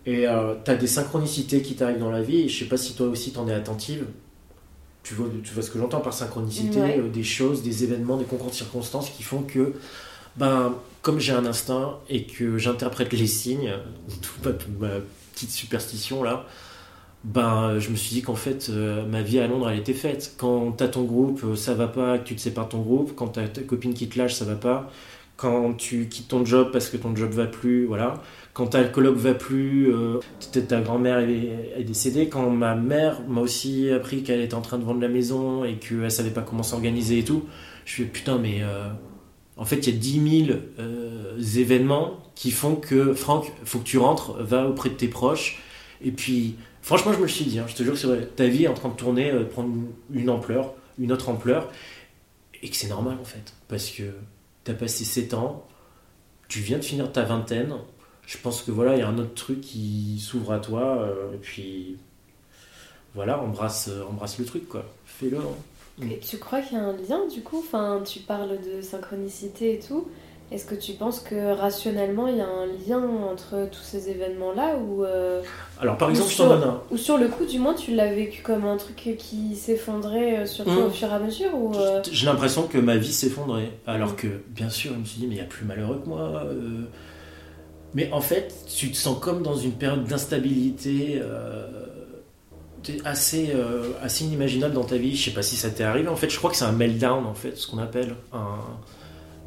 [0.06, 0.24] Et
[0.64, 3.08] tu as des synchronicités qui t'arrivent dans la vie, et je sais pas si toi
[3.08, 4.06] aussi t'en es attentive.
[5.02, 6.98] Tu vois, tu vois ce que j'entends par synchronicité, Ouais.
[6.98, 9.74] euh, des choses, des événements, des concours de circonstances qui font que,
[10.36, 13.72] ben, comme j'ai un instinct et que j'interprète les signes,
[14.22, 14.44] toute
[14.80, 14.94] ma, ma
[15.34, 16.46] petite superstition là,
[17.24, 20.34] ben, je me suis dit qu'en fait, euh, ma vie à Londres, elle était faite.
[20.38, 23.14] Quand t'as ton groupe, euh, ça va pas, que tu te sépares de ton groupe.
[23.16, 24.90] Quand t'as ta copine qui te lâche, ça va pas.
[25.36, 28.14] Quand tu quittes ton job parce que ton job va plus, voilà.
[28.58, 30.18] Quand ta coloc va plus, euh,
[30.68, 32.28] ta grand-mère est, décédée.
[32.28, 35.74] Quand ma mère m'a aussi appris qu'elle était en train de vendre la maison et
[35.74, 37.44] qu'elle savait pas comment s'organiser et tout,
[37.84, 38.88] je fais putain, mais euh,
[39.56, 43.84] en fait, il y a 10 000 euh, événements qui font que, Franck, faut que
[43.84, 45.62] tu rentres, va auprès de tes proches.
[46.04, 48.64] Et puis, franchement, je me suis dit, hein, je te jure que vrai, ta vie
[48.64, 49.74] est en train de tourner, euh, prendre
[50.12, 51.70] une, ampleur, une autre ampleur,
[52.62, 54.02] et que c'est normal en fait, parce que
[54.64, 55.66] tu as passé 7 ans,
[56.48, 57.74] tu viens de finir ta vingtaine,
[58.26, 61.34] je pense que voilà, il y a un autre truc qui s'ouvre à toi, euh,
[61.34, 61.96] et puis
[63.14, 64.84] voilà, embrasse, euh, embrasse le truc, quoi.
[65.06, 65.38] Fais-le.
[65.38, 66.06] hein.
[66.28, 67.58] Tu crois qu'il y a un lien du coup?
[67.58, 70.06] Enfin, tu parles de synchronicité et tout.
[70.50, 74.76] Est-ce que tu penses que rationnellement il y a un lien entre tous ces événements-là
[74.78, 75.42] ou, euh,
[75.78, 76.82] Alors, par Ou exemple, t'en sur- un.
[76.90, 80.46] ou sur le coup du moins tu l'as vécu comme un truc qui s'effondrait euh,
[80.46, 80.86] sur toi Mm.
[80.86, 83.72] au fur et à mesure ou euh, J'ai l'impression que ma vie s'effondrait.
[83.86, 84.16] Alors Mm.
[84.16, 86.42] que, bien sûr, je me suis dit, mais il y a plus malheureux que moi.
[86.46, 86.84] euh.
[87.92, 91.20] Mais en fait, tu te sens comme dans une période d'instabilité
[93.04, 93.52] assez,
[94.02, 95.14] assez inimaginable dans ta vie.
[95.16, 96.08] Je sais pas si ça t'est arrivé.
[96.08, 98.14] En fait, je crois que c'est un meltdown, en fait, ce qu'on appelle.
[98.32, 98.58] Un,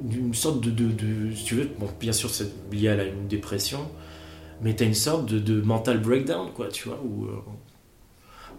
[0.03, 3.89] une sorte de, de, tu veux, bon, bien sûr, c'est lié à une dépression.
[4.61, 6.99] Mais t'as une sorte de, mental breakdown, quoi, tu vois.
[7.03, 7.41] Où, euh,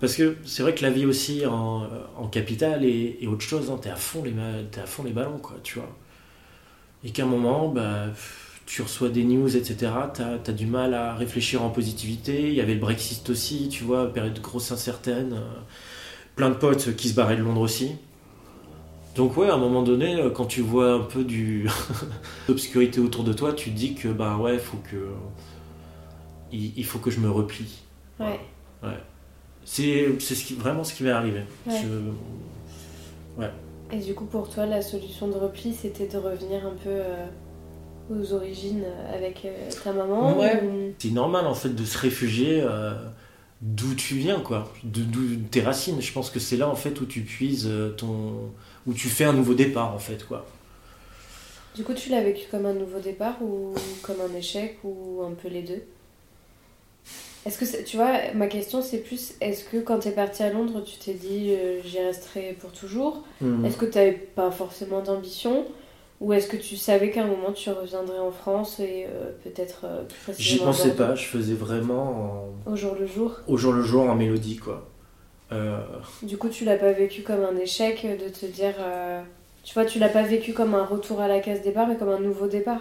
[0.01, 3.71] parce que c'est vrai que la vie aussi en, en capitale est, autre chose.
[3.71, 3.79] Hein.
[3.81, 4.33] T'es à fond les
[4.71, 5.89] t'es à fond les ballons, quoi, tu vois.
[7.05, 8.07] Et qu'à un moment, bah,
[8.67, 9.93] tu reçois des news, etc.
[10.15, 12.49] T'as as du mal à réfléchir en positivité.
[12.49, 15.35] Il y avait le Brexit aussi, tu vois, période grosse incertaine.
[15.35, 15.61] euh,
[16.37, 17.93] plein de potes qui se barraient de Londres aussi.
[19.15, 21.69] Donc ouais, à un moment donné, euh, quand tu vois un peu du
[22.49, 25.09] d'obscurité autour de toi, tu te dis que bah ouais, faut que
[26.53, 27.83] il, il faut que je me replie.
[28.21, 28.39] ouais.
[29.65, 31.43] C'est c'est ce qui, vraiment ce qui m'est arrivé.
[31.67, 31.81] Ouais.
[33.41, 36.89] Je- Et du coup, pour toi, la solution de repli, c'était de revenir un peu
[36.91, 37.27] euh,
[38.11, 38.83] aux origines
[39.15, 40.63] avec euh, ta maman Ouais.
[40.65, 42.95] ou- C'est normal en fait de se réfugier euh,
[43.61, 45.03] d'où tu viens, quoi, de
[45.51, 46.01] tes racines.
[46.01, 48.51] Je pense que c'est là en fait où tu puises ton.
[48.87, 50.47] Où tu fais un nouveau départ en fait, quoi.
[51.75, 55.33] Du coup, tu l'as vécu comme un nouveau départ ou comme un échec ou un
[55.33, 55.83] peu les deux?
[57.45, 60.83] Est-ce que, tu vois, ma question c'est plus, est-ce que quand t'es parti à Londres,
[60.85, 63.25] tu t'es dit euh, j'y resterai pour toujours?
[63.41, 63.65] Mhm.
[63.65, 65.65] Est-ce que t'avais pas forcément d'ambition?
[66.21, 69.81] Ou est-ce que tu savais qu'à un moment tu reviendrais en France et euh, peut-être
[69.87, 73.33] euh, plus J'y pensais pas, je faisais vraiment en- Au jour le jour?
[73.49, 74.89] au jour le jour en mélodie, quoi.
[75.53, 75.79] Euh,
[76.23, 78.75] Du coup, tu l'as pas vécu comme un échec de te dire.
[78.81, 79.23] euh,
[79.65, 82.09] Tu vois, tu l'as pas vécu comme un retour à la case départ, mais comme
[82.11, 82.81] un nouveau départ.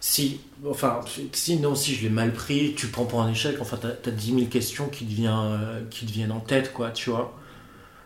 [0.00, 1.00] Si, enfin,
[1.32, 3.88] si, non, si je l'ai mal pris, tu le prends pour un échec, enfin, t'as
[4.08, 7.36] as 10 000 questions qui, devient, euh, qui te viennent en tête, quoi, tu vois.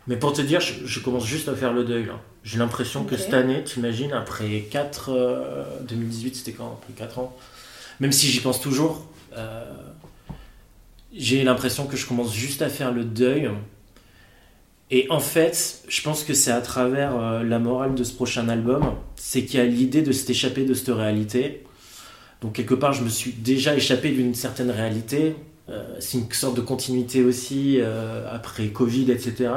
[0.07, 2.19] Mais pour te dire, je, je commence juste à faire le deuil, là.
[2.45, 5.11] J'ai l'impression que cette année, t'imagines, après 4...
[5.13, 6.79] euh, 2018, c'était quand?
[6.83, 7.37] Après 4 ans
[8.01, 9.65] Même si j'y pense toujours, euh,
[11.15, 13.51] j'ai l'impression que je commence juste à faire le deuil.
[14.91, 18.49] Et en fait, je pense que c'est à travers euh, la morale de ce prochain
[18.49, 21.65] album, c'est qu'il y a l'idée de s'échapper de cette réalité.
[22.43, 25.35] Donc quelque part, je me suis déjà échappé d'une certaine réalité.
[25.71, 29.51] Euh, c'est une sorte de continuité aussi euh, après Covid, etc.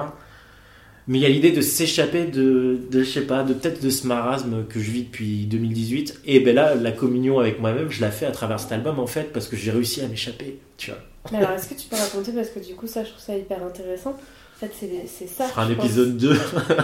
[1.08, 3.90] Mais il y a l'idée de s'échapper de, de, je sais pas, de peut-être de
[3.90, 6.22] ce marasme que je vis depuis 2018.
[6.26, 9.08] Et ben là, la communion avec moi-même, je la fais à travers cet album en
[9.08, 11.00] fait, parce que j'ai réussi à m'échapper, tu vois.
[11.32, 13.36] Mais alors, est-ce que tu peux raconter Parce que du coup, ça, je trouve ça
[13.36, 14.12] hyper intéressant.
[14.12, 15.46] En fait, c'est c'est ça.
[15.46, 15.86] Fera un pense.
[15.86, 16.30] épisode 2.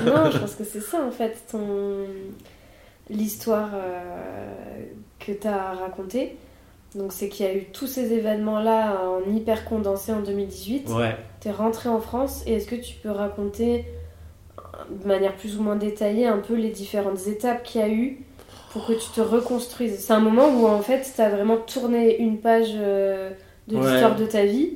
[0.05, 2.05] non, je pense que c'est ça, en fait, ton...
[3.09, 4.83] l'histoire euh,
[5.19, 6.37] que tu as racontée.
[6.95, 10.89] Donc, c'est qu'il y a eu tous ces événements-là en hyper condensé en 2018.
[10.89, 11.15] ouais.
[11.39, 13.85] Tu es rentré en France et est-ce que tu peux raconter
[14.89, 18.19] de manière plus ou moins détaillée un peu les différentes étapes qu'il y a eu
[18.71, 19.99] pour que tu te reconstruises?
[20.05, 23.31] C'est un moment où en fait tu as vraiment tourné une page euh,
[23.67, 23.81] de Ouais.
[23.91, 24.71] l'histoire de ta vie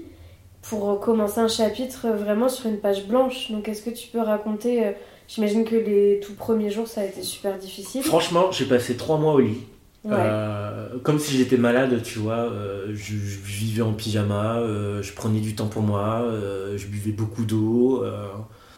[0.62, 3.52] pour commencer un chapitre vraiment sur une page blanche.
[3.52, 4.92] Donc est-ce que tu peux raconter euh,
[5.28, 8.04] J'imagine que les tout premiers jours ça a été super difficile.
[8.04, 9.58] Franchement, j'ai passé 3 mois au lit.
[10.04, 10.12] Ouais.
[10.14, 12.38] Euh, comme si j'étais malade, tu vois.
[12.38, 16.86] euh, je, je vivais en pyjama, euh, je prenais du temps pour moi, euh, je
[16.88, 18.04] buvais beaucoup d'eau.
[18.04, 18.28] euh.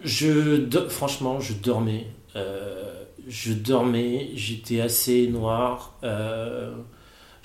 [0.06, 2.06] je, do- franchement, je dormais.
[2.38, 2.84] euh,
[3.28, 6.00] je dormais, j'étais assez noir.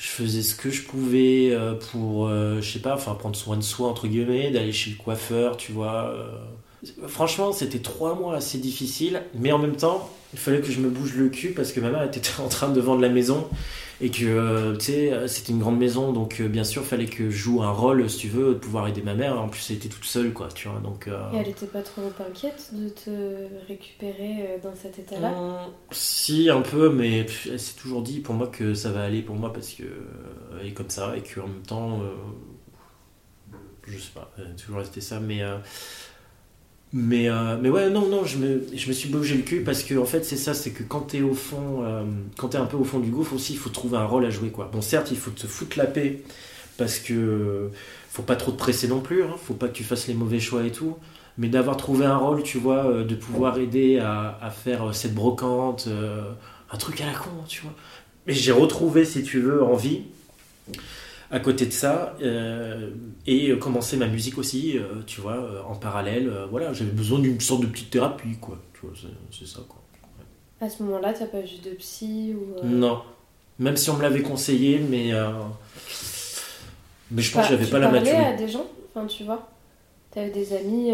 [0.03, 3.57] Je faisais ce que je pouvais euh, pour, euh, je sais pas, enfin prendre soin
[3.57, 6.11] de soi entre guillemets, d'aller chez le coiffeur, tu vois.
[6.11, 7.07] euh.
[7.07, 10.89] Franchement, c'était trois mois assez difficiles, mais en même temps, il fallait que je me
[10.89, 13.49] bouge le cul parce que ma mère était en train de vendre la maison
[14.01, 16.89] et que euh, tu sais, euh, c'était une grande maison, donc euh, bien sûr, il
[16.89, 19.41] fallait que je joue un rôle, si tu veux, de pouvoir aider ma mère.
[19.41, 20.81] En plus, elle était toute seule, quoi, tu vois.
[20.81, 25.31] Donc, euh, Et elle était pas trop inquiète de te récupérer dans cet état-là?
[25.39, 29.23] Hum, Si, un peu, mais elle s'est toujours dit pour moi que ça va aller
[29.23, 32.01] pour moi parce que euh, elle est comme ça et qu'en même temps,
[33.87, 35.43] je sais pas, elle a toujours resté ça, mais.
[36.93, 39.83] Mais, euh, mais ouais, non, non, je me, je me suis bougé le cul parce
[39.83, 42.05] que en fait, c'est ça, c'est que quand t'es au fond, euh,
[42.37, 44.31] quand t'es un peu au fond du gouffre aussi, il faut trouver un rôle à
[44.31, 44.69] jouer, quoi.
[44.71, 46.23] Bon, certes, il faut te foutre la paix
[46.77, 47.71] parce que
[48.11, 50.39] faut pas trop te presser non plus, hein, faut pas que tu fasses les mauvais
[50.39, 50.99] choix et tout,
[51.39, 55.15] mais d'avoir trouvé un rôle, tu vois, euh, de pouvoir aider à, faire euh, cette
[55.15, 55.89] brocante,
[56.71, 57.75] un truc à la con, tu vois.
[58.27, 60.03] Mais j'ai retrouvé, si tu veux, envie
[61.33, 62.91] à côté de ça euh,
[63.27, 66.31] et euh, commencer ma musique aussi, euh, tu vois, en parallèle.
[66.51, 68.59] voilà, j'avais besoin d'une sorte de petite thérapie, quoi.
[68.75, 68.95] Tu vois,
[69.31, 69.81] c'est- ça, quoi.
[70.61, 72.65] À ce moment-là, t'as pas vu de psy ou.
[72.65, 73.03] Non,
[73.59, 75.11] même si on me l'avait conseillé, mais
[77.11, 78.17] mais je pense que j'avais tu pas la maturité.
[78.17, 78.67] à des gens?
[78.95, 79.49] Enfin, tu vois
[80.11, 80.93] T'avais des amis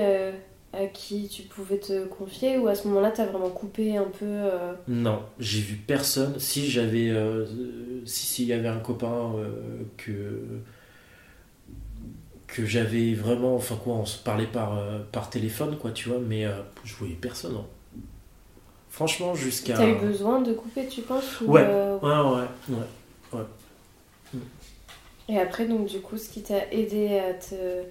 [0.73, 4.25] à qui tu pouvais te confier ou à ce moment-là, t'as vraiment coupé un peu
[4.27, 6.39] euh, Non, j'ai vu personne.
[6.39, 7.47] Si j'avais, euh,
[8.09, 10.41] si s'il y avait un copain euh, que
[12.47, 16.19] que j'avais vraiment, enfin quoi, on se parlait par euh, par téléphone, quoi, tu vois,
[16.19, 16.53] mais euh,
[16.85, 17.55] je voyais personne.
[17.57, 17.65] hein.
[18.91, 19.75] Franchement, jusqu'à.
[19.77, 21.63] T'as eu besoin de couper, tu penses ou, Ouais.
[21.65, 22.79] euh, Ouais, ouais,
[23.35, 23.45] ouais.
[25.29, 27.83] Et après, donc, du coup, ce qui t'a aidé à te,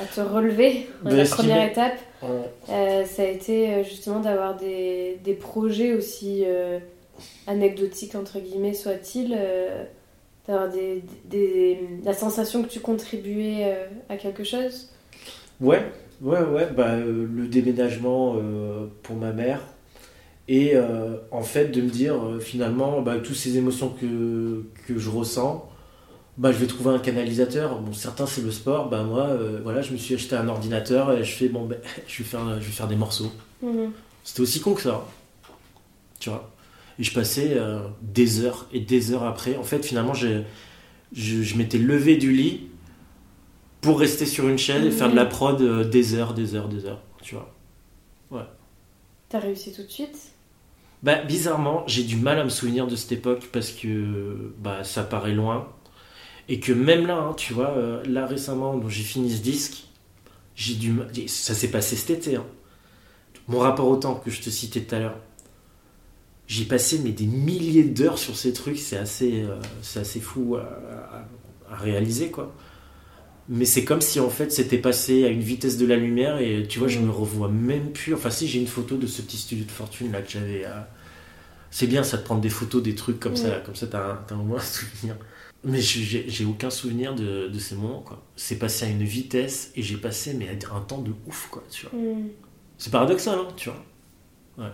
[0.00, 2.50] à te relever, Ben, la première étape, Ouais.
[2.70, 6.78] euh, ça a été justement d'avoir des, des projets aussi euh,
[7.46, 9.84] anecdotiques, entre guillemets, soit-il, euh,
[10.46, 14.90] d'avoir des, des- la sensation que tu contribuais euh, à quelque chose?
[15.60, 15.84] Ouais,
[16.20, 18.36] ouais, ouais, bah, euh, le déménagement
[19.02, 19.60] pour ma mère.
[20.48, 20.74] Et
[21.30, 25.68] en fait, de me dire finalement, bah, toutes ces émotions que, que je ressens,
[26.38, 27.80] bah, je vais trouver un canalisateur.
[27.80, 28.88] Bon, certains, c'est le sport.
[28.90, 31.78] Bah, moi, euh, voilà, je me suis acheté un ordinateur et je fais, bon, ben,
[32.08, 33.32] je, vais faire, je vais faire des morceaux.
[33.62, 33.94] Mhm.
[34.24, 35.06] C'était aussi con que ça.
[36.18, 36.53] Tu vois?
[36.98, 39.56] Et je passais euh, des heures et des heures après.
[39.56, 40.42] En fait, finalement, je,
[41.12, 42.68] je m'étais levé du lit
[43.80, 46.68] pour rester sur une chaise et faire de la prod euh, des heures, des heures,
[46.68, 47.02] des heures.
[47.22, 47.50] Tu vois
[49.28, 50.16] T'as réussi tout de suite?
[51.02, 55.02] Bah, bizarrement, j'ai du mal à me souvenir de cette époque parce que bah, ça
[55.02, 55.68] paraît loin.
[56.48, 59.84] Et que même là, hein, tu vois, euh, là récemment, dont j'ai fini ce disque,
[60.56, 62.36] j'ai du mal- Ça s'est passé cet été.
[62.36, 62.44] hein.
[63.48, 65.16] Mon rapport au temps que je te citais tout à l'heure.
[66.46, 70.56] J'ai passé mais, des milliers d'heures sur ces trucs, c'est assez, euh, c'est assez fou
[70.56, 72.54] à, à- à réaliser, quoi.
[73.48, 76.66] Mais c'est comme si en fait c'était passé à une vitesse de la lumière et
[76.68, 78.14] tu vois, je me revois même plus.
[78.14, 80.64] Enfin, si j'ai une photo de ce petit studio de fortune là que j'avais.
[80.64, 80.88] à-
[81.70, 83.62] C'est bien ça de prendre des photos, des trucs comme ça, Ouais.
[83.66, 85.16] comme ça t'as t'as au moins un souvenir.
[85.64, 88.24] Mais j'ai j'ai aucun souvenir de, de ces moments, quoi.
[88.36, 91.86] C'est passé à une vitesse et j'ai passé mais un temps de ouf, quoi, tu
[91.86, 91.98] vois.
[92.00, 92.28] Mhm.
[92.78, 94.68] C'est paradoxal, hein, tu vois.
[94.68, 94.70] Et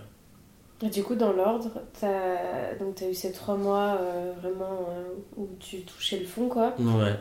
[0.89, 2.09] du coup, dans l'ordre, t'as
[2.95, 5.03] t'as eu ces trois mois euh, vraiment euh,
[5.37, 6.73] où tu touchais le fond, quoi.
[6.79, 7.13] Ouais.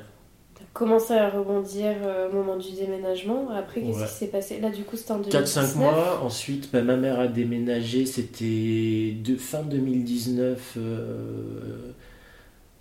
[0.55, 3.49] T'as commencé à rebondir euh, au moment du déménagement.
[3.51, 4.07] Après, qu'est-ce Ouais.
[4.07, 4.61] qui s'est passé?
[4.61, 5.75] Là, du coup, c'était en 2019.
[5.75, 11.92] 4-5 mois, ensuite bah, ma mère a déménagé, c'était de fin 2019, euh,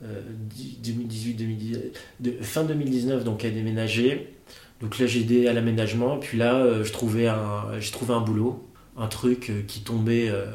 [0.04, 1.80] euh, dix- 2018, 2010,
[2.22, 4.34] de, fin 2019 donc elle a déménagé.
[4.82, 8.64] Donc là j'ai aidé à l'aménagement, puis là je trouvais un, j'ai trouvé un boulot,
[9.00, 10.46] un truc euh, qui tombait, euh,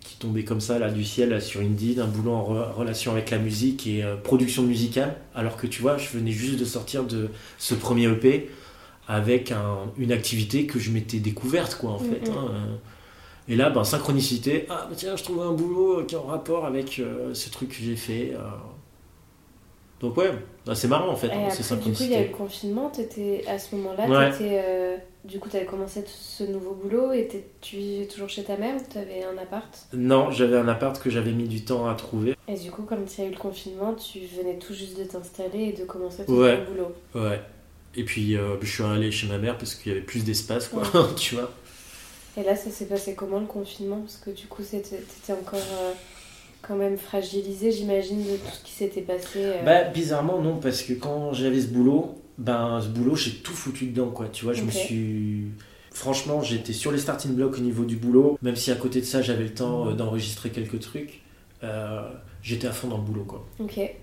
[0.00, 3.12] qui tombait comme ça là du ciel là, sur Indeed, un boulot en re- relation
[3.12, 6.64] avec la musique et euh, production musicale, alors que tu vois je venais juste de
[6.64, 8.48] sortir de ce premier EP
[9.06, 12.28] avec un- une activité que je m'étais découverte quoi en fait.
[12.30, 12.48] Hein.
[13.46, 16.64] Et là, ben, synchronicité, ah bah tiens, je trouve un boulot qui est en rapport
[16.64, 18.32] avec euh, ce truc que j'ai fait.
[20.00, 20.30] Donc ouais,
[20.66, 22.90] bah, c'est marrant en fait, hein, c'est du coup, il y a eu le confinement.
[22.90, 24.30] T'étais à ce moment-là, Ouais.
[24.32, 27.28] t'étais, euh, du coup, t'avais commencé t- ce nouveau boulot et
[27.60, 29.86] tu vivais toujours chez ta mère ou t'avais un appart?
[29.94, 32.36] Non, j'avais un appart que j'avais mis du temps à trouver.
[32.46, 35.04] Et du coup, comme il y a eu le confinement, tu venais tout juste de
[35.04, 36.58] t'installer et de commencer ton Ouais.
[36.58, 37.26] nouveau boulot.
[37.26, 37.40] Ouais.
[37.96, 40.68] Et puis euh, je suis allé chez ma mère parce qu'il y avait plus d'espace,
[40.68, 40.82] quoi,
[41.16, 41.50] tu vois.
[42.36, 44.00] Et là, ça s'est passé comment le confinement?
[44.00, 45.92] Parce que du coup, t'étais encore euh,
[46.62, 49.36] quand même fragilisé, j'imagine, de tout ce qui s'était passé.
[49.36, 49.62] euh.
[49.64, 53.86] Bah bizarrement non, parce que quand j'avais ce boulot, ben ce boulot j'ai tout foutu
[53.86, 54.28] dedans, quoi.
[54.28, 55.46] Tu vois, je me suis...
[55.92, 59.06] Franchement, j'étais sur les starting blocks au niveau du boulot, même si à côté de
[59.06, 61.20] ça j'avais le temps euh, d'enregistrer quelques trucs.
[61.62, 62.10] euh,
[62.42, 63.46] j'étais à fond dans le boulot, quoi.
[63.60, 63.76] Ok.
[63.76, 63.94] Ouais.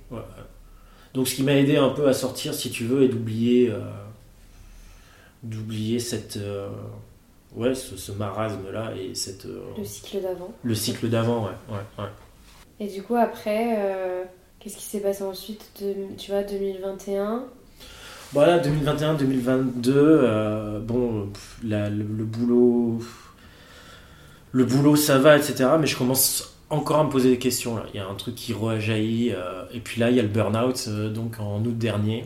[1.14, 3.82] Donc ce qui m'a aidé un peu à sortir, si tu veux, et d'oublier, euh,
[5.44, 6.70] d'oublier cette, euh,
[7.56, 9.46] ouais, ce, ce marasme-là et cette,
[9.78, 10.54] Le cycle d'avant.
[10.64, 12.10] le cycle d'avant, ouais, ouais, ouais.
[12.80, 14.28] Et du coup, après,
[14.60, 15.70] qu'est-ce qui s'est passé ensuite?
[15.82, 17.44] De, Tu vois, 2021
[18.34, 23.00] Voilà, 2021-2022, euh, bon, pff, la- le, le boulot,
[24.54, 25.66] le boulot ça va, etc.
[25.80, 27.76] Mais je commence encore à me poser des questions.
[27.76, 27.84] Là.
[27.94, 30.30] Il y a un truc qui rejaillit, euh, et puis là il y a le
[30.30, 32.24] burn-out, euh, donc en août dernier.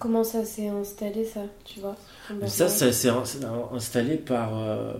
[0.00, 1.96] Comment ça s'est installé, ça Tu vois
[2.48, 3.08] Ça, s'est
[3.72, 4.50] installé par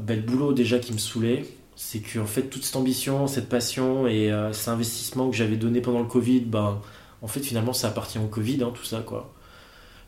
[0.00, 1.44] ben, le boulot déjà qui me saoulait.
[1.74, 5.82] C'est que en fait toute cette ambition, cette passion et cet investissement que j'avais donné
[5.82, 6.80] pendant le Covid, ben
[7.20, 9.34] en fait finalement ça appartient au Covid, hein, tout ça quoi.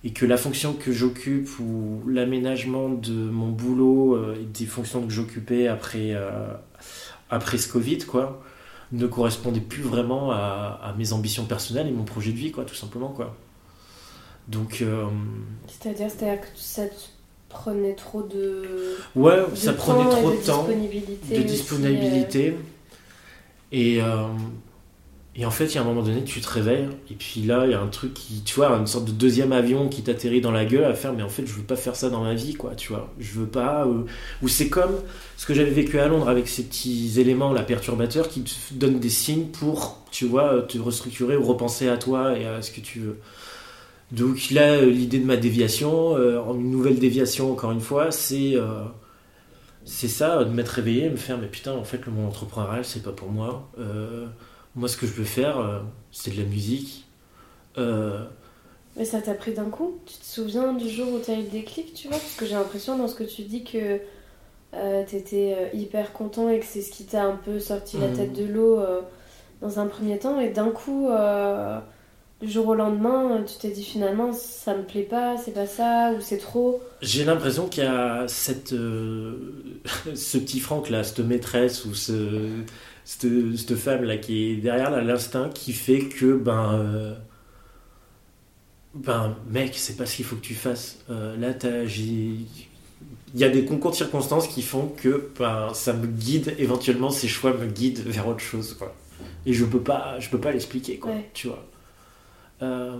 [0.05, 5.05] Et que la fonction que j'occupe ou l'aménagement de mon boulot euh, et des fonctions
[5.05, 6.53] que j'occupais après euh,
[7.31, 8.43] après ce Covid quoi
[8.93, 12.65] ne correspondait plus vraiment à, à mes ambitions personnelles et mon projet de vie quoi
[12.65, 13.37] tout simplement quoi.
[14.49, 15.05] Donc euh,
[15.67, 16.95] C'est-à-dire, c'est-à-dire que ça te
[17.49, 18.97] prenait trop de.
[19.15, 20.65] ouais, de ça temps prenait trop de temps.
[20.65, 21.39] disponibilité.
[21.39, 22.57] de disponibilité.
[23.73, 24.01] Et,
[25.39, 27.63] et en fait, il y a un moment donné, tu te réveilles, et puis là,
[27.67, 30.41] il y a un truc qui, tu vois, une sorte de deuxième avion qui t'atterrit
[30.41, 32.35] dans la gueule à faire, mais en fait, je veux pas faire ça dans ma
[32.35, 33.09] vie, quoi, tu vois.
[33.21, 33.87] Je veux pas.
[33.87, 34.03] euh,
[34.43, 34.93] Ou c'est comme
[35.37, 38.99] ce que j'avais vécu à Londres avec ces petits éléments, là, perturbateurs, qui te donnent
[38.99, 42.81] des signes pour, tu vois, te restructurer ou repenser à toi et à ce que
[42.81, 43.19] tu veux.
[44.13, 48.55] Donc là, euh, l'idée de ma déviation, euh, une nouvelle déviation, encore une fois, c'est.
[49.85, 53.03] c'est ça, de m'être réveillé, me faire, mais putain, en fait, le monde entrepreneurial, c'est
[53.03, 53.71] pas pour moi.
[54.79, 55.81] Moi, ce que je veux faire, euh,
[56.13, 57.05] c'est de la musique.
[57.79, 58.25] Euh,
[58.97, 59.99] Mais ça t'a pris d'un coup?
[60.07, 62.17] Tu te souviens du jour où t'as eu le déclic, tu vois?
[62.17, 63.99] Parce que j'ai l'impression dans ce que tu dis que
[64.75, 68.09] euh, t'étais euh, hyper content et que c'est ce qui t'a un peu sorti la
[68.09, 68.81] tête de l'eau
[69.61, 70.39] dans un premier temps.
[70.39, 71.09] Et d'un coup,
[72.41, 76.13] du jour au lendemain, tu t'es dit finalement ça me plaît pas, c'est pas ça,
[76.17, 76.81] ou c'est trop.
[77.03, 78.71] J'ai l'impression qu'il y a cette,
[80.15, 82.63] ce petit Franck là, cette maîtresse ou ce,
[83.09, 87.15] cette, cette femme là qui est derrière l'instinct qui fait que ben, euh,
[88.95, 90.99] ben mec, c'est pas ce qu'il faut que tu fasses.
[91.09, 91.55] Euh, là,
[91.97, 92.45] il
[93.35, 97.29] y a des concours de circonstances qui font que ben, ça me guide, éventuellement, ces
[97.29, 98.95] choix me guident vers autre chose, quoi.
[99.47, 101.31] Et je peux pas, je peux pas l'expliquer, quoi, Ouais.
[101.33, 101.65] tu vois.
[102.61, 102.99] Euh,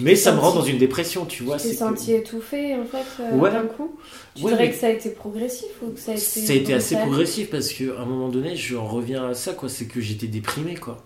[0.00, 1.56] mais ça me rend dans une dépression, tu vois.
[1.56, 3.50] Tu t'es que- senti étouffé en fait euh, Ouais.
[3.50, 3.98] d'un coup
[4.34, 6.20] Tu Ouais, dirais mais- que ça a été progressif ou que ça a été.
[6.22, 9.68] Ça a été assez progressif parce qu'à un moment donné, je reviens à ça, quoi.
[9.68, 10.98] C'est que j'étais déprimé, quoi.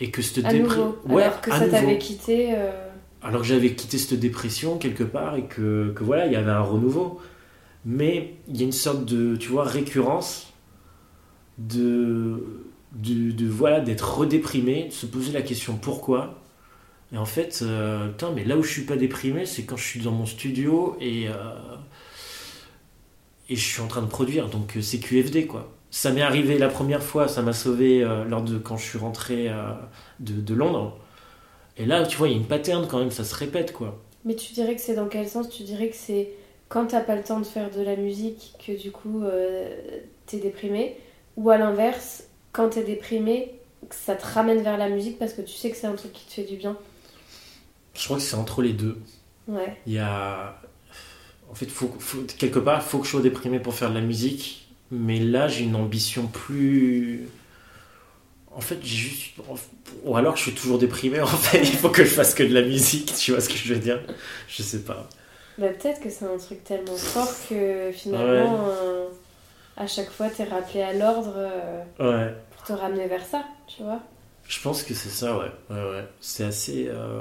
[0.00, 0.96] Et que cette dépression.
[1.06, 1.18] nouveau.
[1.18, 2.54] alors que ça t'avait quitté.
[2.54, 2.70] euh,
[3.22, 6.50] Alors que j'avais quitté cette dépression quelque part et que, que voilà, il y avait
[6.50, 7.20] un renouveau.
[7.84, 10.52] Mais il y a une sorte de, tu vois, récurrence
[11.58, 12.42] de,
[12.94, 16.41] de, de, voilà, d'être redéprimé, de se poser la question pourquoi.
[17.12, 19.84] Et en fait, euh, putain, mais là où je suis pas déprimé, c'est quand je
[19.84, 21.34] suis dans mon studio et, euh,
[23.48, 24.48] et je suis en train de produire.
[24.48, 25.70] Donc euh, c'est QFD, quoi.
[25.90, 29.50] Ça m'est arrivé la première fois, ça m'a sauvé lors de quand je suis rentré
[30.20, 30.98] de, de Londres.
[31.76, 34.02] Et là, tu vois, il y a une pattern quand même, ça se répète, quoi.
[34.24, 35.48] Mais tu dirais que c'est dans quel sens?
[35.48, 36.30] Tu dirais que c'est
[36.68, 39.22] quand t'as pas le temps de faire de la musique que du coup
[40.26, 40.96] t'es déprimé?
[41.36, 43.52] Ou à l'inverse, quand t'es déprimé,
[43.90, 46.26] ça te ramène vers la musique parce que tu sais que c'est un truc qui
[46.26, 46.76] te fait du bien?
[47.94, 48.98] Je crois que c'est entre les deux.
[49.48, 49.76] Ouais.
[49.86, 50.60] Il y a.
[51.50, 53.94] En fait, faut, faut- quelque part, il faut que je sois déprimé pour faire de
[53.94, 54.68] la musique.
[54.90, 57.28] Mais là, j'ai une ambition plus.
[58.54, 59.32] En fait, j'ai juste.
[60.04, 61.58] Ou alors, je suis toujours déprimé, en fait.
[61.60, 63.80] Il faut que je fasse que de la musique, tu vois ce que je veux
[63.80, 64.00] dire?
[64.48, 65.08] Je sais pas.
[65.58, 69.06] Bah, peut-être que c'est un truc tellement fort que finalement, euh,
[69.76, 72.34] à chaque fois, t'es rappelé à l'ordre euh, Ouais.
[72.56, 74.00] pour te ramener vers ça, tu vois?
[74.48, 75.50] Je pense que c'est ça, ouais.
[75.70, 76.04] Ouais, ouais.
[76.20, 76.88] C'est assez.
[76.88, 77.20] euh,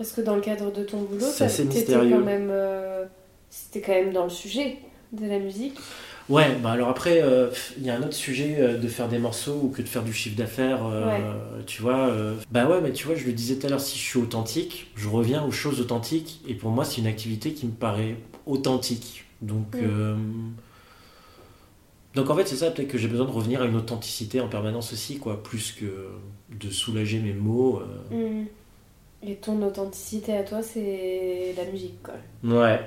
[0.00, 1.26] Parce que dans le cadre de ton boulot,
[1.66, 2.10] mystérieux.
[2.16, 3.04] quand même, euh,
[3.50, 4.78] c'était quand même dans le sujet
[5.12, 5.78] de la musique.
[6.30, 9.18] Ouais, bah alors après, euh, il y a un autre sujet euh, de faire des
[9.18, 11.20] morceaux ou que de faire du chiffre d'affaires, euh, Ouais.
[11.66, 12.10] tu vois.
[12.50, 14.90] bah ouais, mais tu vois, je le disais tout à l'heure, si je suis authentique,
[14.96, 19.26] je reviens aux choses authentiques, et pour moi, c'est une activité qui me paraît authentique.
[19.42, 20.52] Donc, Mm.
[22.14, 24.48] donc en fait, c'est ça, peut-être que j'ai besoin de revenir à une authenticité en
[24.48, 25.84] permanence aussi, quoi, plus que
[26.58, 27.82] de soulager mes mots.
[28.12, 28.44] euh.
[29.22, 32.14] Et ton authenticité à toi, c'est la musique, quoi.
[32.42, 32.80] Ouais,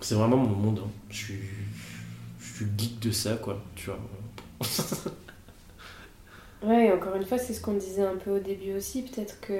[0.00, 0.80] c'est vraiment mon monde.
[0.84, 0.90] hein.
[1.10, 1.40] Je suis,
[2.38, 3.98] je suis geek de ça, quoi, tu vois.
[6.62, 9.02] Ouais, et encore une fois, c'est ce qu'on disait un peu au début aussi.
[9.02, 9.54] Peut-être que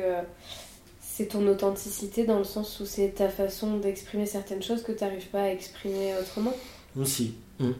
[1.00, 5.04] c'est ton authenticité dans le sens où c'est ta façon d'exprimer certaines choses que tu
[5.04, 6.52] n'arrives pas à exprimer autrement.
[6.96, 7.34] Aussi.
[7.58, 7.70] Mm.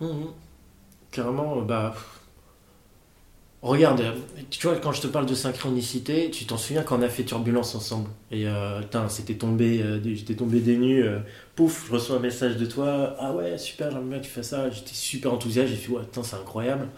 [0.00, 0.34] Mm, mm.
[1.10, 1.94] Carrément, euh, bah.
[3.60, 4.14] Regarde,
[4.50, 7.24] tu vois, quand je te parle de synchronicité, tu t'en souviens quand on a fait
[7.24, 11.02] Turbulence ensemble Et euh, c'était tombé, euh, j'étais tombé des nues.
[11.02, 11.18] euh,
[11.56, 13.16] pouf, je reçois un message de toi.
[13.18, 14.70] Ah ouais, super, j'aime bien que tu fasses ça.
[14.70, 16.88] J'étais super enthousiaste, j'ai fait, ouais, putain, c'est incroyable.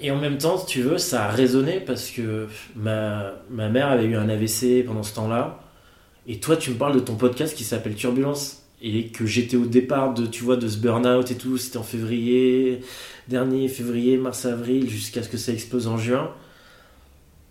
[0.00, 4.06] Et en même temps, tu veux, ça a résonné parce que ma, ma mère avait
[4.06, 5.60] eu un AVC pendant ce temps-là.
[6.26, 8.59] Et toi, tu me parles de ton podcast qui s'appelle Turbulence.
[8.82, 11.58] Et que j'étais au départ de, tu vois, de ce burn-out et tout.
[11.58, 12.80] C'était en février,
[13.28, 16.30] dernier février, mars, avril, jusqu'à ce que ça explose en juin.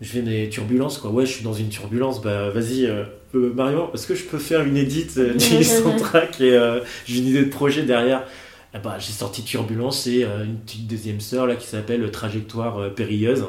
[0.00, 1.10] Je fais des turbulences, quoi.
[1.10, 2.20] Ouais, je suis dans une turbulence.
[2.22, 3.04] Bah, vas-y, euh,
[3.34, 7.18] euh, Marion, est-ce que je peux faire une édite euh, du soundtrack et euh, j'ai
[7.18, 8.24] une idée de projet derrière
[8.72, 13.44] ah bah, J'ai sorti Turbulence et une petite deuxième sœur là qui s'appelle Trajectoire périlleuse.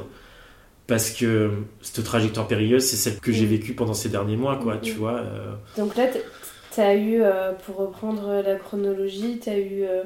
[0.87, 1.51] Parce que
[1.81, 4.93] cette trajectoire périlleuse, c'est celle que j'ai vécue pendant ces derniers mois, quoi, Mm, tu
[4.93, 4.97] mm.
[4.97, 5.13] vois.
[5.19, 6.07] euh, Donc là,
[6.73, 10.03] tu as eu, euh, pour reprendre la chronologie, tu as eu euh,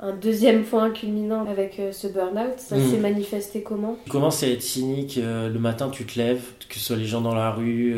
[0.00, 2.58] un deuxième point culminant avec euh, ce burn-out.
[2.58, 2.90] Ça Mm.
[2.90, 3.96] s'est manifesté comment?
[4.04, 7.20] Tu commences à être cynique, le matin tu te lèves, que ce soit les gens
[7.20, 7.96] dans la rue,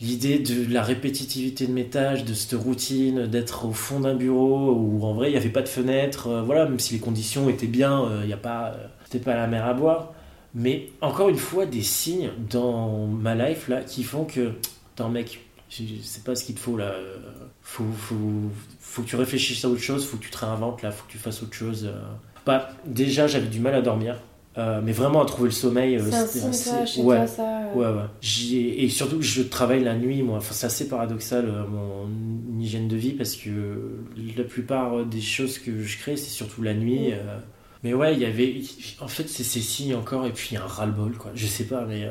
[0.00, 4.72] l'idée de la répétitivité de mes tâches, de cette routine, d'être au fond d'un bureau
[4.72, 7.66] où en vrai il n'y avait pas de fenêtre, voilà, même si les conditions étaient
[7.66, 10.12] bien, il y a pas, c'était pas la mer à boire.
[10.54, 14.52] Mais encore une fois, des signes dans ma life là qui font que,
[14.94, 15.40] attends mec,
[16.02, 17.16] sais pas ce qu'il te faut là, euh,
[17.62, 18.14] faut, faut,
[18.80, 21.12] faut que tu réfléchisses à autre chose, faut que tu te réinventes là, faut que
[21.12, 21.86] tu fasses autre chose.
[21.86, 22.00] euh.
[22.46, 24.16] Bah, déjà j'avais du mal à dormir.
[24.58, 27.16] Euh, mais vraiment à trouver le sommeil, euh, C'est un assez- ouais.
[27.16, 28.06] toi, ça euh, Ouais, ouais.
[28.84, 30.36] Et surtout je travaille la nuit, moi.
[30.36, 32.06] Enfin, c'est assez paradoxal, mon
[32.60, 33.50] hygiène de vie, parce que
[34.36, 37.12] la plupart des choses que je crée, c'est surtout la nuit.
[37.12, 37.42] Mm.
[37.82, 38.60] Mais ouais, il y avait.
[39.00, 41.30] En fait, c'est ces signes encore, et puis il y a un ras-le-bol, quoi.
[41.34, 42.10] Je sais pas, mais.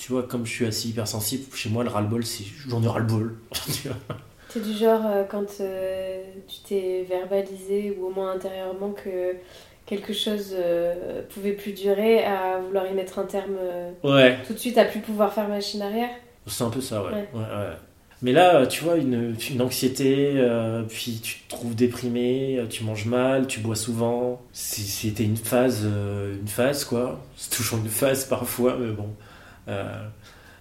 [0.00, 2.44] Tu vois, comme je suis assez hypersensible, chez moi, le ras-le-bol, c'est.
[2.66, 3.36] J'en ai ras-le-bol.
[4.48, 9.36] T'es du genre, euh, quand euh, tu t'es verbalisé, ou au moins intérieurement, que
[9.84, 14.38] quelque chose euh, pouvait plus durer, à vouloir y mettre un terme euh, ouais.
[14.46, 16.08] tout de suite, à plus pouvoir faire machine arrière?
[16.46, 17.10] C'est un peu ça, ouais.
[17.10, 17.28] Ouais.
[17.34, 17.76] Ouais, ouais.
[18.22, 20.34] Mais là, tu vois, une, une anxiété,
[20.88, 24.40] puis tu te trouves déprimé, tu manges mal, tu bois souvent.
[24.52, 27.20] C'était une phase, une phase quoi.
[27.36, 29.08] C'est toujours une phase parfois, mais bon.
[29.68, 30.06] Euh,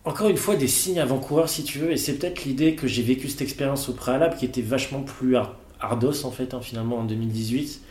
[0.05, 3.03] encore une fois des signes avant-coureurs si tu veux, et c'est peut-être l'idée que j'ai
[3.03, 6.97] vécu cette expérience au préalable qui était vachement plus ar- ardos en fait hein, finalement
[6.99, 7.81] en 2018,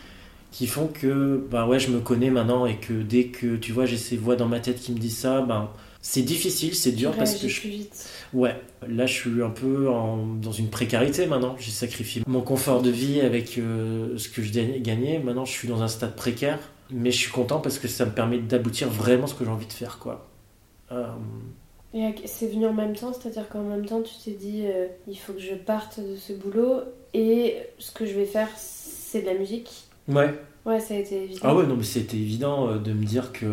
[0.51, 3.85] qui font que bah ouais je me connais maintenant et que dès que tu vois
[3.87, 5.69] j'ai ces voix dans ma tête qui me disent ça, ben
[6.01, 8.09] c'est difficile, c'est dur parce que je vite.
[8.33, 8.57] Ouais,
[8.89, 11.57] là je suis un peu en- dans une précarité maintenant.
[11.59, 15.19] J'ai sacrifié mon confort de vie avec euh, ce que je gagnais.
[15.19, 16.59] Maintenant je suis dans un stade précaire,
[16.91, 19.67] mais je suis content parce que ça me permet d'aboutir vraiment ce que j'ai envie
[19.67, 19.99] de faire.
[19.99, 20.27] quoi.
[20.93, 21.07] Euh,
[21.95, 25.19] Et c'est venu en même temps, c'est-à-dire qu'en même temps, tu t'es dit, euh, il
[25.19, 26.81] faut que je parte de ce boulot
[27.15, 29.71] et ce que je vais faire, c'est de la musique.
[30.09, 30.35] ouais.
[30.67, 31.41] Ouais, ça a été évident.
[31.45, 33.47] Ah ouais, non mais c'était évident euh, de me dire que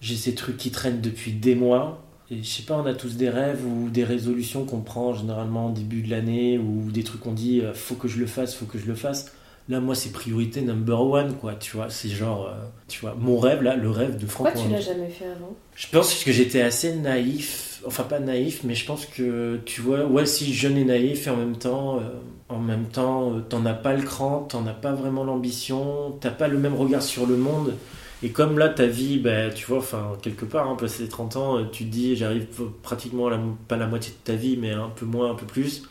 [0.00, 2.04] j'ai ces trucs qui traînent depuis des mois.
[2.30, 5.68] Et je sais pas, on a tous des rêves ou des résolutions qu'on prend généralement
[5.68, 8.66] au début de l'année ou des trucs qu'on dit faut que je le fasse, faut
[8.66, 9.32] que je le fasse.
[9.68, 11.90] Là, moi, c'est priorité number one, quoi, tu vois.
[11.90, 12.54] C'est genre, euh,
[12.88, 14.64] tu vois, mon rêve, là, le rêve de Pourquoi Franck.
[14.64, 15.54] tu l'as jamais fait avant?
[15.74, 20.06] Je pense que j'étais assez naïf, enfin pas naïf, mais je pense que, tu vois,
[20.06, 22.00] ouais, si jeune et naïf, et en même temps, euh,
[22.48, 26.30] en même temps, euh, t'en as pas le cran, t'en as pas vraiment l'ambition, t'as
[26.30, 27.74] pas le même regard sur le monde.
[28.22, 31.36] Et comme là, ta vie, bah, tu vois, enfin, quelque part, hein, passé les 30
[31.36, 32.46] ans, tu te dis, j'arrive
[32.82, 35.46] pratiquement à la, pas la moitié de ta vie, mais un peu moins, un peu
[35.46, 35.82] plus.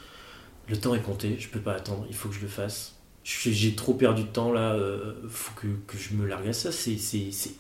[0.68, 2.97] Le temps est compté, je peux pas attendre, il faut que je le fasse.
[3.30, 6.72] J'ai trop perdu de temps là, euh, faut que, je me largue à ça.
[6.72, 6.96] C'est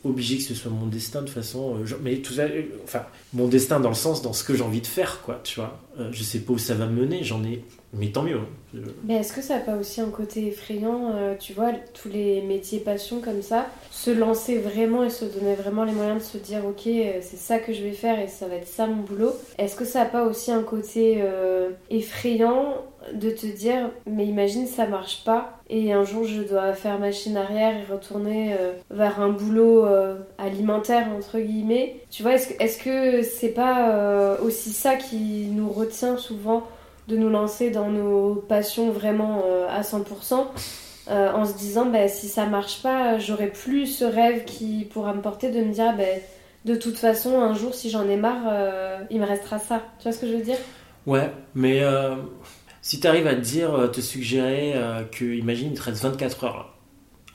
[0.05, 1.76] obligé que ce soit mon destin de façon.
[1.76, 3.01] euh, mais tout ça, euh, enfin,
[3.34, 5.78] mon destin dans le sens, dans ce que j'ai envie de faire, quoi, tu vois.
[6.11, 7.65] Je sais pas où ça va me mener, j'en ai.
[7.94, 8.38] Mais tant mieux.
[8.38, 8.46] hein.
[9.06, 12.42] Mais est-ce que ça n'a pas aussi un côté effrayant, euh, tu vois, tous les
[12.42, 16.38] métiers passion comme ça, se lancer vraiment et se donner vraiment les moyens de se
[16.38, 19.04] dire, ok, euh, c'est ça que je vais faire et ça va être ça mon
[19.04, 19.34] boulot.
[19.58, 22.76] Est-ce que ça n'a pas aussi un côté euh, effrayant
[23.14, 27.38] de te dire, mais imagine ça marche pas et un jour je dois faire machine
[27.38, 28.54] arrière et retourner
[28.90, 29.86] vers un boulot
[30.38, 31.96] alimentaire entre guillemets.
[32.10, 36.64] Tu vois, est-ce que c'est pas aussi ça qui nous retient souvent
[37.08, 40.45] de nous lancer dans nos passions vraiment euh, à 100%
[41.10, 45.14] euh, en se disant bah, si ça marche pas, j'aurai plus ce rêve qui pourra
[45.14, 46.03] me porter de me dire bah,
[46.66, 49.84] de toute façon un jour si j'en ai marre, euh, il me restera ça.
[49.99, 50.58] Tu vois ce que je veux dire?
[51.05, 52.16] Ouais, mais euh,
[52.82, 56.03] si tu arrives à te dire, euh, te suggérer euh, que, imagine, il te reste
[56.03, 56.74] 24 heures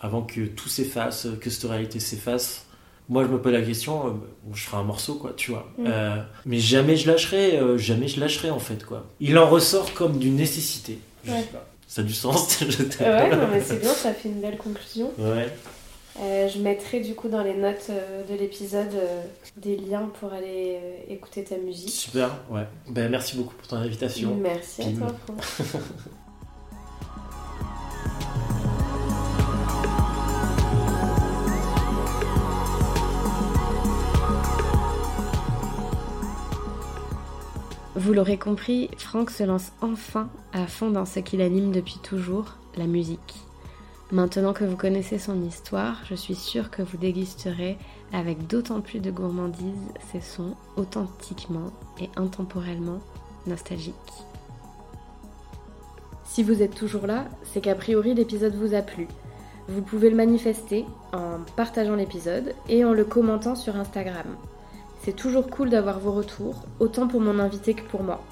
[0.01, 2.67] avant que tout s'efface, que cette réalité s'efface.
[3.13, 4.11] Moi, je me pose la question, euh,
[4.55, 5.69] je ferai un morceau, quoi, tu vois.
[5.77, 5.85] Mm.
[5.87, 9.05] Euh, mais jamais je lâcherai, euh, jamais je lâcherai, en fait, quoi.
[9.21, 10.99] Il en ressort comme d'une nécessité.
[11.23, 11.41] Je Ouais.
[11.43, 11.67] sais pas.
[11.87, 15.13] Ça a du sens, je Ouais, non, mais c'est bien, ça fait une belle conclusion.
[15.19, 15.53] Ouais.
[16.19, 17.91] Je mettrai du coup dans les notes
[18.31, 18.95] de l'épisode
[19.59, 20.79] des liens pour aller
[21.11, 21.91] écouter ta musique.
[21.91, 22.67] Super, ouais.
[22.89, 24.35] Ben, merci beaucoup pour ton invitation.
[24.41, 25.43] Merci à toi, Franck.
[37.95, 42.55] Vous l'aurez compris, Franck se lance enfin à fond dans ce qu'il anime depuis toujours,
[42.77, 43.35] la musique.
[44.11, 47.77] Maintenant que vous connaissez son histoire, je suis sûre que vous dégusterez
[48.15, 51.71] avec d'autant plus de gourmandise ces sons authentiquement
[52.01, 53.01] et intemporellement
[53.47, 53.95] nostalgiques.
[56.25, 59.07] Si vous êtes toujours là, c'est qu'a priori l'épisode vous a plu.
[59.69, 64.37] Vous pouvez le manifester en partageant l'épisode et en le commentant sur Instagram.
[65.05, 68.23] C'est toujours cool d'avoir vos retours, autant pour mon invité que pour moi.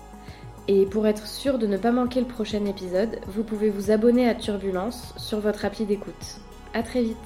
[0.68, 4.28] Et pour être sûr de ne pas manquer le prochain épisode, vous pouvez vous abonner
[4.28, 6.38] à Turbulence sur votre appli d'écoute.
[6.72, 7.16] A très vite